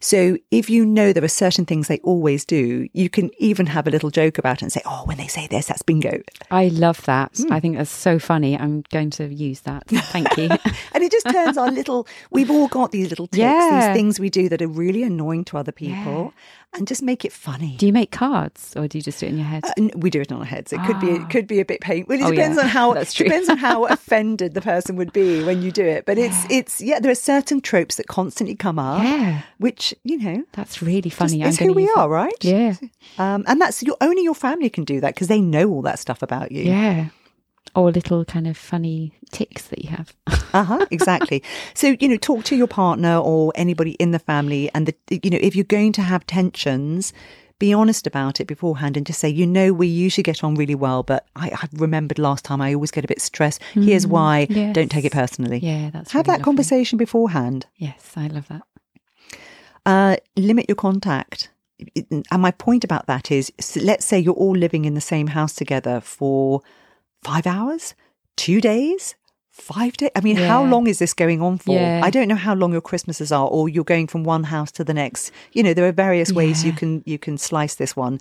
So, 0.00 0.36
if 0.50 0.68
you 0.70 0.84
know 0.84 1.12
there 1.12 1.24
are 1.24 1.28
certain 1.28 1.64
things 1.64 1.88
they 1.88 1.98
always 2.00 2.44
do, 2.44 2.88
you 2.92 3.08
can 3.08 3.30
even 3.38 3.66
have 3.66 3.86
a 3.86 3.90
little 3.90 4.10
joke 4.10 4.38
about 4.38 4.58
it 4.58 4.62
and 4.62 4.72
say, 4.72 4.82
oh, 4.84 5.02
when 5.06 5.16
they 5.16 5.26
say 5.26 5.46
this, 5.46 5.66
that's 5.66 5.82
bingo. 5.82 6.22
I 6.50 6.68
love 6.68 7.02
that. 7.06 7.36
Hmm. 7.38 7.52
I 7.52 7.60
think 7.60 7.76
that's 7.76 7.90
so 7.90 8.18
funny. 8.18 8.58
I'm 8.58 8.82
going 8.90 9.10
to 9.10 9.32
use 9.32 9.60
that. 9.60 9.86
Thank 9.88 10.36
you. 10.36 10.48
And 10.94 11.02
it 11.02 11.10
just 11.10 11.26
turns 11.30 11.56
our 11.56 11.70
little, 11.70 12.06
we've 12.30 12.50
all 12.50 12.68
got 12.68 12.92
these 12.92 13.08
little 13.08 13.26
tics, 13.28 13.38
Yeah. 13.38 13.88
these 13.88 13.96
things 13.96 14.20
we 14.20 14.28
do 14.30 14.48
that 14.50 14.60
are 14.60 14.68
really 14.68 15.02
annoying 15.02 15.44
to 15.46 15.56
other 15.56 15.72
people, 15.72 16.34
and 16.74 16.86
just 16.88 17.02
make 17.02 17.24
it 17.24 17.32
funny. 17.32 17.76
do 17.76 17.86
you 17.86 17.92
make 17.92 18.10
cards 18.10 18.72
or 18.76 18.88
do 18.88 18.96
you 18.98 19.02
just 19.02 19.20
do 19.20 19.26
it 19.26 19.30
in 19.30 19.36
your 19.36 19.46
head? 19.46 19.64
Uh, 19.64 19.88
we 19.96 20.08
do 20.10 20.20
it 20.20 20.32
on 20.32 20.38
our 20.38 20.44
heads. 20.44 20.72
It 20.72 20.80
could 20.86 20.98
be 21.00 21.10
it 21.10 21.28
could 21.30 21.46
be 21.46 21.60
a 21.60 21.64
bit 21.64 21.80
painful. 21.80 22.14
Well, 22.16 22.20
it 22.20 22.24
Oh, 22.26 22.30
depends 22.30 22.56
yeah. 22.56 22.62
on 22.64 22.68
how 22.68 22.94
depends 22.94 23.48
on 23.48 23.58
how 23.58 23.84
offended 23.96 24.54
the 24.54 24.60
person 24.62 24.96
would 24.96 25.12
be 25.12 25.42
when 25.44 25.62
you 25.62 25.70
do 25.70 25.84
it. 25.84 26.06
But 26.06 26.18
it's 26.18 26.46
it's 26.50 26.80
yeah, 26.80 26.98
there 27.00 27.12
are 27.12 27.14
certain 27.14 27.60
tropes 27.60 27.96
that 27.96 28.06
constantly 28.06 28.54
come 28.56 28.78
up, 28.78 29.02
Yeah. 29.02 29.42
which 29.58 29.94
you 30.04 30.18
know 30.18 30.44
That's 30.52 30.80
really 30.82 31.10
funny. 31.10 31.42
it's 31.42 31.58
who 31.58 31.72
we 31.72 31.88
are, 31.96 32.06
it. 32.06 32.08
right? 32.08 32.44
Yeah. 32.44 32.74
Um, 33.18 33.44
and 33.46 33.60
that's 33.60 33.82
your 33.82 33.96
only 34.00 34.22
your 34.22 34.34
family 34.34 34.70
can 34.70 34.84
do 34.84 35.00
that 35.00 35.14
because 35.14 35.28
they 35.28 35.40
know 35.40 35.68
all 35.70 35.82
that 35.82 35.98
stuff 35.98 36.22
about 36.22 36.52
you. 36.52 36.62
Yeah. 36.64 37.08
Or 37.74 37.90
little 37.90 38.24
kind 38.24 38.46
of 38.46 38.56
funny 38.56 39.14
ticks 39.30 39.68
that 39.68 39.82
you 39.84 39.90
have. 39.90 40.14
Uh 40.54 40.64
huh. 40.64 40.86
Exactly. 40.90 41.42
so 41.72 41.96
you 41.98 42.08
know, 42.08 42.18
talk 42.18 42.44
to 42.44 42.54
your 42.56 42.66
partner 42.66 43.16
or 43.16 43.52
anybody 43.54 43.92
in 43.92 44.10
the 44.10 44.18
family, 44.18 44.70
and 44.74 44.86
the 44.86 44.94
you 45.22 45.30
know, 45.30 45.38
if 45.40 45.56
you're 45.56 45.64
going 45.64 45.92
to 45.92 46.02
have 46.02 46.26
tensions. 46.26 47.12
Be 47.58 47.72
honest 47.72 48.08
about 48.08 48.40
it 48.40 48.46
beforehand 48.48 48.96
and 48.96 49.06
just 49.06 49.20
say, 49.20 49.28
you 49.28 49.46
know, 49.46 49.72
we 49.72 49.86
usually 49.86 50.24
get 50.24 50.42
on 50.42 50.56
really 50.56 50.74
well, 50.74 51.04
but 51.04 51.26
I, 51.36 51.50
I 51.50 51.68
remembered 51.74 52.18
last 52.18 52.44
time 52.44 52.60
I 52.60 52.74
always 52.74 52.90
get 52.90 53.04
a 53.04 53.06
bit 53.06 53.20
stressed. 53.20 53.62
Here's 53.74 54.04
why. 54.04 54.48
yes. 54.50 54.74
Don't 54.74 54.90
take 54.90 55.04
it 55.04 55.12
personally. 55.12 55.58
Yeah, 55.60 55.90
that's 55.90 56.10
Have 56.10 56.26
really 56.26 56.32
that 56.32 56.32
lovely. 56.40 56.44
conversation 56.44 56.98
beforehand. 56.98 57.66
Yes, 57.76 58.14
I 58.16 58.26
love 58.26 58.48
that. 58.48 58.62
Uh, 59.86 60.16
limit 60.36 60.66
your 60.68 60.74
contact. 60.76 61.50
And 62.10 62.24
my 62.32 62.50
point 62.50 62.82
about 62.82 63.06
that 63.06 63.30
is 63.30 63.52
let's 63.76 64.04
say 64.06 64.18
you're 64.18 64.34
all 64.34 64.56
living 64.56 64.84
in 64.84 64.94
the 64.94 65.00
same 65.00 65.28
house 65.28 65.52
together 65.54 66.00
for 66.00 66.62
five 67.22 67.46
hours, 67.46 67.94
two 68.36 68.60
days, 68.60 69.14
five 69.50 69.96
days. 69.96 70.10
I 70.16 70.20
mean, 70.20 70.36
how 70.36 70.64
long 70.64 70.86
is 70.86 70.98
this 70.98 71.14
going 71.14 71.40
on 71.42 71.58
for? 71.58 71.74
Yeah. 71.74 72.00
I 72.02 72.10
don't 72.10 72.28
know 72.28 72.36
how 72.36 72.54
long 72.54 72.72
your 72.72 72.80
Christmases 72.80 73.30
are, 73.32 73.46
or 73.46 73.68
you're 73.68 73.84
going 73.84 74.06
from 74.06 74.24
one 74.24 74.44
house 74.44 74.72
to 74.72 74.84
the 74.84 74.94
next. 74.94 75.30
You 75.52 75.62
know, 75.62 75.74
there 75.74 75.86
are 75.86 75.92
various 75.92 76.32
ways 76.32 76.64
you 76.64 76.72
can 76.72 77.02
you 77.06 77.18
can 77.18 77.38
slice 77.38 77.74
this 77.76 77.94
one. 77.96 78.18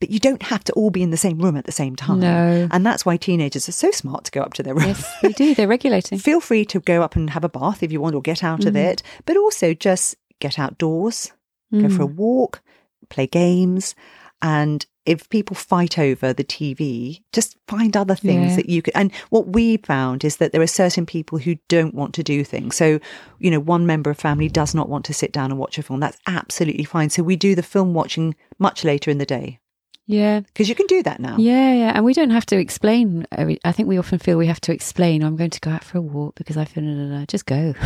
But 0.00 0.10
you 0.10 0.20
don't 0.20 0.44
have 0.44 0.62
to 0.62 0.72
all 0.74 0.90
be 0.90 1.02
in 1.02 1.10
the 1.10 1.16
same 1.16 1.38
room 1.40 1.56
at 1.56 1.64
the 1.64 1.72
same 1.72 1.96
time. 1.96 2.20
No. 2.20 2.68
And 2.70 2.86
that's 2.86 3.04
why 3.04 3.16
teenagers 3.16 3.68
are 3.68 3.72
so 3.72 3.90
smart 3.90 4.22
to 4.26 4.30
go 4.30 4.42
up 4.42 4.54
to 4.54 4.62
their 4.62 4.72
room. 4.74 4.86
Yes, 4.86 5.12
they 5.22 5.32
do. 5.32 5.54
They're 5.56 5.66
regulating. 5.66 6.18
Feel 6.30 6.40
free 6.40 6.64
to 6.66 6.78
go 6.78 7.02
up 7.02 7.16
and 7.16 7.30
have 7.30 7.42
a 7.42 7.48
bath 7.48 7.82
if 7.82 7.90
you 7.90 8.00
want 8.00 8.14
or 8.14 8.22
get 8.22 8.44
out 8.44 8.64
of 8.64 8.74
Mm-hmm. 8.74 8.90
it, 8.92 9.02
but 9.26 9.36
also 9.36 9.74
just 9.74 10.14
get 10.38 10.56
outdoors, 10.56 11.32
go 11.72 11.88
for 11.88 12.02
a 12.04 12.06
Mm. 12.06 12.14
walk, 12.14 12.62
play 13.08 13.26
games. 13.26 13.96
And 14.40 14.86
if 15.08 15.28
people 15.30 15.56
fight 15.56 15.98
over 15.98 16.32
the 16.32 16.44
TV, 16.44 17.22
just 17.32 17.56
find 17.66 17.96
other 17.96 18.14
things 18.14 18.50
Yeah. 18.50 18.56
that 18.56 18.68
you 18.68 18.82
can. 18.82 18.92
And 18.94 19.12
what 19.30 19.48
we 19.48 19.76
found 19.78 20.24
is 20.24 20.36
that 20.36 20.52
there 20.52 20.62
are 20.62 20.66
certain 20.66 21.06
people 21.06 21.38
who 21.38 21.56
don't 21.68 21.94
want 21.94 22.14
to 22.14 22.22
do 22.22 22.44
things. 22.44 22.76
So, 22.76 23.00
you 23.38 23.50
know, 23.50 23.60
one 23.60 23.86
member 23.86 24.10
of 24.10 24.18
family 24.18 24.48
does 24.48 24.74
not 24.74 24.88
want 24.88 25.04
to 25.06 25.14
sit 25.14 25.32
down 25.32 25.50
and 25.50 25.58
watch 25.58 25.78
a 25.78 25.82
film. 25.82 26.00
That's 26.00 26.18
absolutely 26.26 26.84
fine. 26.84 27.10
So 27.10 27.22
we 27.22 27.36
do 27.36 27.54
the 27.54 27.62
film 27.62 27.94
watching 27.94 28.34
much 28.58 28.84
later 28.84 29.10
in 29.10 29.18
the 29.18 29.26
day 29.26 29.58
Yeah. 30.06 30.40
because 30.40 30.68
you 30.68 30.74
can 30.74 30.86
do 30.86 31.02
that 31.02 31.20
now. 31.20 31.36
Yeah, 31.38 31.72
yeah. 31.74 31.92
And 31.94 32.04
we 32.04 32.14
don't 32.14 32.30
have 32.30 32.46
to 32.46 32.56
explain. 32.58 33.26
I 33.32 33.72
think 33.72 33.88
we 33.88 33.98
often 33.98 34.18
feel 34.18 34.36
we 34.38 34.46
have 34.46 34.60
to 34.62 34.72
explain, 34.72 35.22
I'm 35.22 35.36
going 35.36 35.50
to 35.50 35.60
go 35.60 35.70
out 35.70 35.84
for 35.84 35.98
a 35.98 36.02
walk 36.02 36.34
because 36.36 36.56
I 36.56 36.64
feel, 36.64 36.82
no, 36.84 36.92
no, 36.94 37.18
no. 37.18 37.24
just 37.26 37.46
go. 37.46 37.74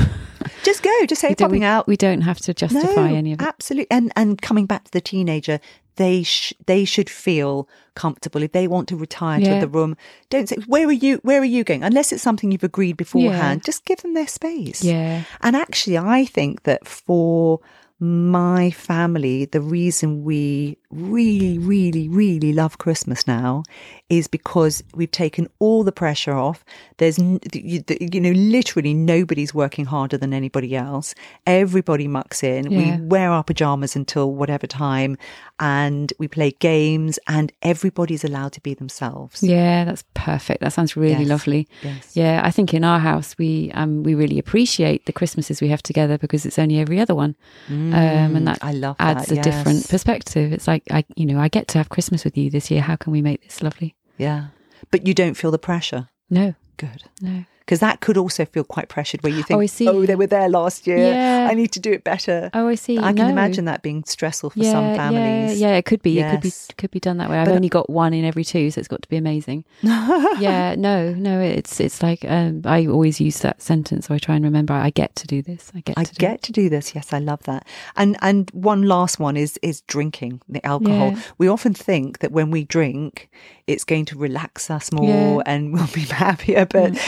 Just 0.64 0.82
go, 0.84 0.90
just 1.06 1.20
say 1.20 1.30
We 1.30 1.34
popping 1.34 1.60
we, 1.60 1.66
out. 1.66 1.88
we 1.88 1.96
don't 1.96 2.20
have 2.20 2.38
to 2.40 2.54
justify 2.54 3.10
any 3.10 3.32
of 3.32 3.40
it. 3.40 3.44
Absolutely, 3.46 3.90
and 3.90 4.12
and 4.14 4.40
coming 4.40 4.66
back 4.66 4.84
to 4.84 4.90
the 4.92 5.00
teenager, 5.00 5.58
they 5.96 6.22
sh- 6.22 6.54
they 6.66 6.84
should 6.84 7.10
feel 7.10 7.68
comfortable 7.94 8.42
if 8.42 8.52
they 8.52 8.66
want 8.66 8.88
to 8.88 8.96
retire 8.96 9.40
Yeah. 9.40 9.54
to 9.54 9.60
the 9.60 9.68
room. 9.68 9.96
Don't 10.30 10.48
say 10.48 10.56
where 10.66 10.86
are 10.88 10.92
you 10.92 11.20
where 11.22 11.40
are 11.40 11.44
you 11.44 11.64
going 11.64 11.82
unless 11.84 12.12
it's 12.12 12.22
something 12.22 12.50
you've 12.52 12.64
agreed 12.64 12.96
beforehand. 12.96 13.64
Just 13.64 13.84
give 13.84 14.00
them 14.02 14.14
their 14.14 14.26
space. 14.26 14.82
Yeah. 14.82 15.24
And 15.42 15.54
actually, 15.56 15.98
I 15.98 16.24
think 16.24 16.62
that 16.62 16.86
for 16.86 17.60
my 18.00 18.70
family, 18.70 19.44
the 19.44 19.60
reason 19.60 20.24
we 20.24 20.76
really, 20.92 21.58
really, 21.58 22.08
really 22.08 22.52
love 22.52 22.78
Christmas 22.78 23.26
now 23.26 23.62
is 24.08 24.28
because 24.28 24.82
we've 24.94 25.10
taken 25.10 25.48
all 25.58 25.82
the 25.84 25.92
pressure 25.92 26.34
off. 26.34 26.64
There's, 26.98 27.18
you, 27.18 27.82
you 28.00 28.20
know, 28.20 28.30
literally 28.32 28.92
nobody's 28.94 29.54
working 29.54 29.86
harder 29.86 30.18
than 30.18 30.34
anybody 30.34 30.76
else. 30.76 31.14
Everybody 31.46 32.06
mucks 32.08 32.42
in. 32.42 32.70
Yeah. 32.70 32.78
We 32.98 33.06
wear 33.06 33.30
our 33.30 33.42
pajamas 33.42 33.96
until 33.96 34.32
whatever 34.34 34.66
time 34.66 35.16
and 35.58 36.12
we 36.18 36.28
play 36.28 36.50
games 36.58 37.18
and 37.26 37.52
everybody's 37.62 38.22
allowed 38.24 38.52
to 38.52 38.60
be 38.60 38.74
themselves. 38.74 39.42
Yeah, 39.42 39.84
that's 39.84 40.04
perfect. 40.14 40.60
That 40.60 40.72
sounds 40.72 40.96
really 40.96 41.12
Yes. 41.24 41.28
lovely. 41.28 41.68
Yes. 41.82 42.16
Yeah, 42.16 42.42
I 42.44 42.50
think 42.50 42.74
in 42.74 42.84
our 42.84 42.98
house 42.98 43.34
we 43.38 43.70
um 43.74 44.02
we 44.02 44.14
really 44.14 44.38
appreciate 44.38 45.06
the 45.06 45.12
Christmases 45.12 45.60
we 45.60 45.68
have 45.68 45.82
together 45.82 46.18
because 46.18 46.44
it's 46.46 46.58
only 46.58 46.78
every 46.78 47.00
other 47.00 47.14
one, 47.14 47.34
um, 47.68 48.36
and 48.36 48.46
that 48.46 48.60
Mm, 48.60 48.68
I 48.68 48.72
love 48.72 48.96
adds 48.98 49.26
that, 49.28 49.38
a 49.38 49.42
different 49.42 49.88
perspective. 49.88 50.52
It's 50.52 50.66
like 50.68 50.81
I, 50.90 51.04
you 51.16 51.26
know, 51.26 51.38
I 51.38 51.48
get 51.48 51.68
to 51.68 51.78
have 51.78 51.88
Christmas 51.88 52.24
with 52.24 52.36
you 52.36 52.50
this 52.50 52.70
year. 52.70 52.80
How 52.82 52.96
can 52.96 53.12
we 53.12 53.22
make 53.22 53.42
this 53.42 53.62
lovely? 53.62 53.94
Yeah. 54.18 54.48
But 54.90 55.06
you 55.06 55.14
don't 55.14 55.34
feel 55.34 55.50
the 55.50 55.58
pressure. 55.58 56.08
No, 56.30 56.54
Good. 56.76 57.04
no. 57.20 57.44
Because 57.72 57.80
that 57.80 58.00
could 58.00 58.18
also 58.18 58.44
feel 58.44 58.64
quite 58.64 58.90
pressured 58.90 59.22
where 59.22 59.32
you 59.32 59.42
think, 59.42 59.58
I 59.58 59.64
see. 59.64 59.88
oh, 59.88 60.04
they 60.04 60.14
were 60.14 60.26
there 60.26 60.46
last 60.50 60.86
year. 60.86 60.98
Yeah. 60.98 61.48
I 61.50 61.54
need 61.54 61.72
to 61.72 61.80
do 61.80 61.90
it 61.90 62.04
better. 62.04 62.50
Oh, 62.52 62.68
I 62.68 62.74
see. 62.74 62.98
I 62.98 63.14
can 63.14 63.28
No. 63.28 63.28
imagine 63.28 63.64
that 63.64 63.80
being 63.80 64.04
stressful 64.04 64.50
for 64.50 64.58
yeah, 64.58 64.72
some 64.72 64.94
families. 64.94 65.58
Yeah, 65.58 65.68
yeah, 65.70 65.76
it 65.76 65.86
could 65.86 66.02
be. 66.02 66.20
It 66.20 66.30
could 66.30 66.42
be 66.42 66.52
could 66.76 66.90
be 66.90 67.00
done 67.00 67.16
that 67.16 67.30
way. 67.30 67.38
I've 67.38 67.46
But- 67.46 67.54
only 67.54 67.70
got 67.70 67.88
one 67.88 68.12
in 68.12 68.26
every 68.26 68.44
two, 68.44 68.70
so 68.70 68.78
it's 68.78 68.88
got 68.88 69.00
to 69.00 69.08
be 69.08 69.16
amazing. 69.16 69.64
yeah, 69.82 70.74
no, 70.76 71.14
no, 71.14 71.40
it's 71.40 71.80
it's 71.80 72.02
like 72.02 72.26
um, 72.28 72.60
I 72.66 72.86
always 72.86 73.22
use 73.22 73.38
that 73.38 73.62
sentence, 73.62 74.08
so 74.08 74.14
I 74.14 74.18
try 74.18 74.34
and 74.34 74.44
remember. 74.44 74.74
I 74.74 74.90
get 74.90 75.16
to 75.16 75.26
do 75.26 75.40
this. 75.40 75.72
I 75.74 75.80
get. 75.80 75.96
I 75.96 76.04
to 76.04 76.12
do 76.14 76.18
get 76.18 76.42
to 76.42 76.52
do 76.52 76.68
this. 76.68 76.94
Yes, 76.94 77.14
I 77.14 77.20
love 77.20 77.42
that. 77.44 77.66
And 77.96 78.18
and 78.20 78.50
one 78.50 78.82
last 78.82 79.18
one 79.18 79.38
is 79.38 79.58
is 79.62 79.80
drinking 79.82 80.42
the 80.46 80.62
alcohol. 80.66 81.12
Yeah. 81.12 81.20
We 81.38 81.48
often 81.48 81.72
think 81.72 82.18
that 82.18 82.32
when 82.32 82.50
we 82.50 82.64
drink, 82.64 83.30
it's 83.66 83.84
going 83.84 84.04
to 84.06 84.18
relax 84.18 84.68
us 84.70 84.92
more. 84.92 85.40
Mm. 85.40 85.42
and 85.46 85.72
we'll 85.72 85.86
be 85.94 86.02
happier. 86.02 86.66
But 86.66 86.98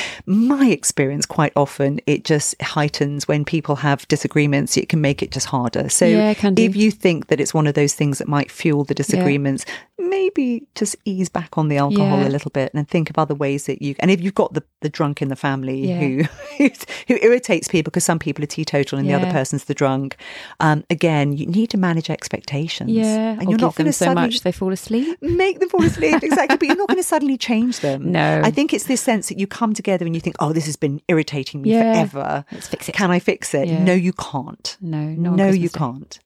my 0.56 0.68
experience, 0.70 1.26
quite 1.26 1.52
often, 1.56 2.00
it 2.06 2.24
just 2.24 2.60
heightens 2.62 3.26
when 3.28 3.44
people 3.44 3.76
have 3.76 4.06
disagreements. 4.08 4.76
It 4.76 4.88
can 4.88 5.00
make 5.00 5.22
it 5.22 5.30
just 5.30 5.46
harder. 5.46 5.88
So 5.88 6.06
Yeah, 6.06 6.30
it 6.30 6.38
can 6.38 6.54
do. 6.54 6.62
if 6.62 6.76
you 6.76 6.90
think 6.90 7.26
that 7.28 7.40
it's 7.40 7.52
one 7.54 7.66
of 7.66 7.74
those 7.74 7.94
things 7.94 8.18
that 8.18 8.28
might 8.28 8.50
fuel 8.50 8.84
the 8.84 8.94
disagreements, 8.94 9.64
maybe 9.98 10.66
just 10.74 10.96
ease 11.04 11.28
back 11.28 11.56
on 11.56 11.68
the 11.68 11.76
alcohol 11.76 12.18
Yeah. 12.20 12.28
a 12.28 12.30
little 12.30 12.50
bit 12.50 12.72
and 12.74 12.88
think 12.88 13.10
of 13.10 13.18
other 13.18 13.34
ways 13.34 13.66
that 13.66 13.80
you. 13.82 13.94
And 14.00 14.10
if 14.10 14.20
you've 14.20 14.34
got 14.34 14.54
the 14.54 14.62
the 14.80 14.88
drunk 14.90 15.22
in 15.22 15.28
the 15.28 15.36
family 15.36 15.88
Yeah. 15.88 15.98
who 16.58 16.68
who 17.08 17.14
irritates 17.22 17.68
people 17.68 17.90
because 17.90 18.04
some 18.04 18.18
people 18.18 18.44
are 18.44 18.46
teetotal 18.46 18.98
and 18.98 19.08
the 19.08 19.14
other 19.14 19.30
person's 19.30 19.64
the 19.64 19.72
drunk. 19.74 20.16
Um, 20.60 20.84
again, 20.90 21.32
you 21.32 21.46
need 21.46 21.70
to 21.70 21.78
manage 21.78 22.10
expectations. 22.10 22.90
Yeah, 22.90 23.30
and 23.38 23.48
you're 23.48 23.58
not 23.58 23.74
going 23.76 23.86
to 23.86 23.92
so 23.92 24.04
suddenly 24.06 24.28
much 24.28 24.40
they 24.40 24.52
fall 24.52 24.72
asleep. 24.72 25.16
make 25.22 25.58
them 25.60 25.68
fall 25.70 25.82
asleep 25.84 26.22
exactly, 26.22 26.56
but 26.58 26.66
you're 26.68 26.76
not 26.76 26.88
going 26.88 26.98
to 27.02 27.02
suddenly 27.02 27.38
change 27.38 27.80
them. 27.80 28.12
No. 28.12 28.42
I 28.44 28.50
think 28.50 28.74
it's 28.74 28.84
this 28.84 29.00
sense 29.00 29.28
that 29.30 29.38
you 29.38 29.46
come 29.46 29.72
together 29.72 30.04
and 30.04 30.14
you 30.14 30.20
think, 30.20 30.33
"Oh, 30.40 30.52
this 30.52 30.66
has 30.66 30.76
been 30.76 31.00
irritating 31.08 31.62
me 31.62 31.70
Yeah. 31.72 31.92
forever. 32.06 32.44
Let's 32.52 32.68
fix 32.68 32.88
it. 32.88 32.94
Can 32.94 33.10
I 33.10 33.18
fix 33.18 33.54
it?" 33.54 33.68
Yeah. 33.68 33.82
No, 33.82 33.92
you 33.92 34.12
can't. 34.12 34.76
No, 34.80 34.98
on 34.98 35.36
no, 35.36 35.48
you 35.50 35.68
Day. 35.68 35.78
can't. 35.78 36.18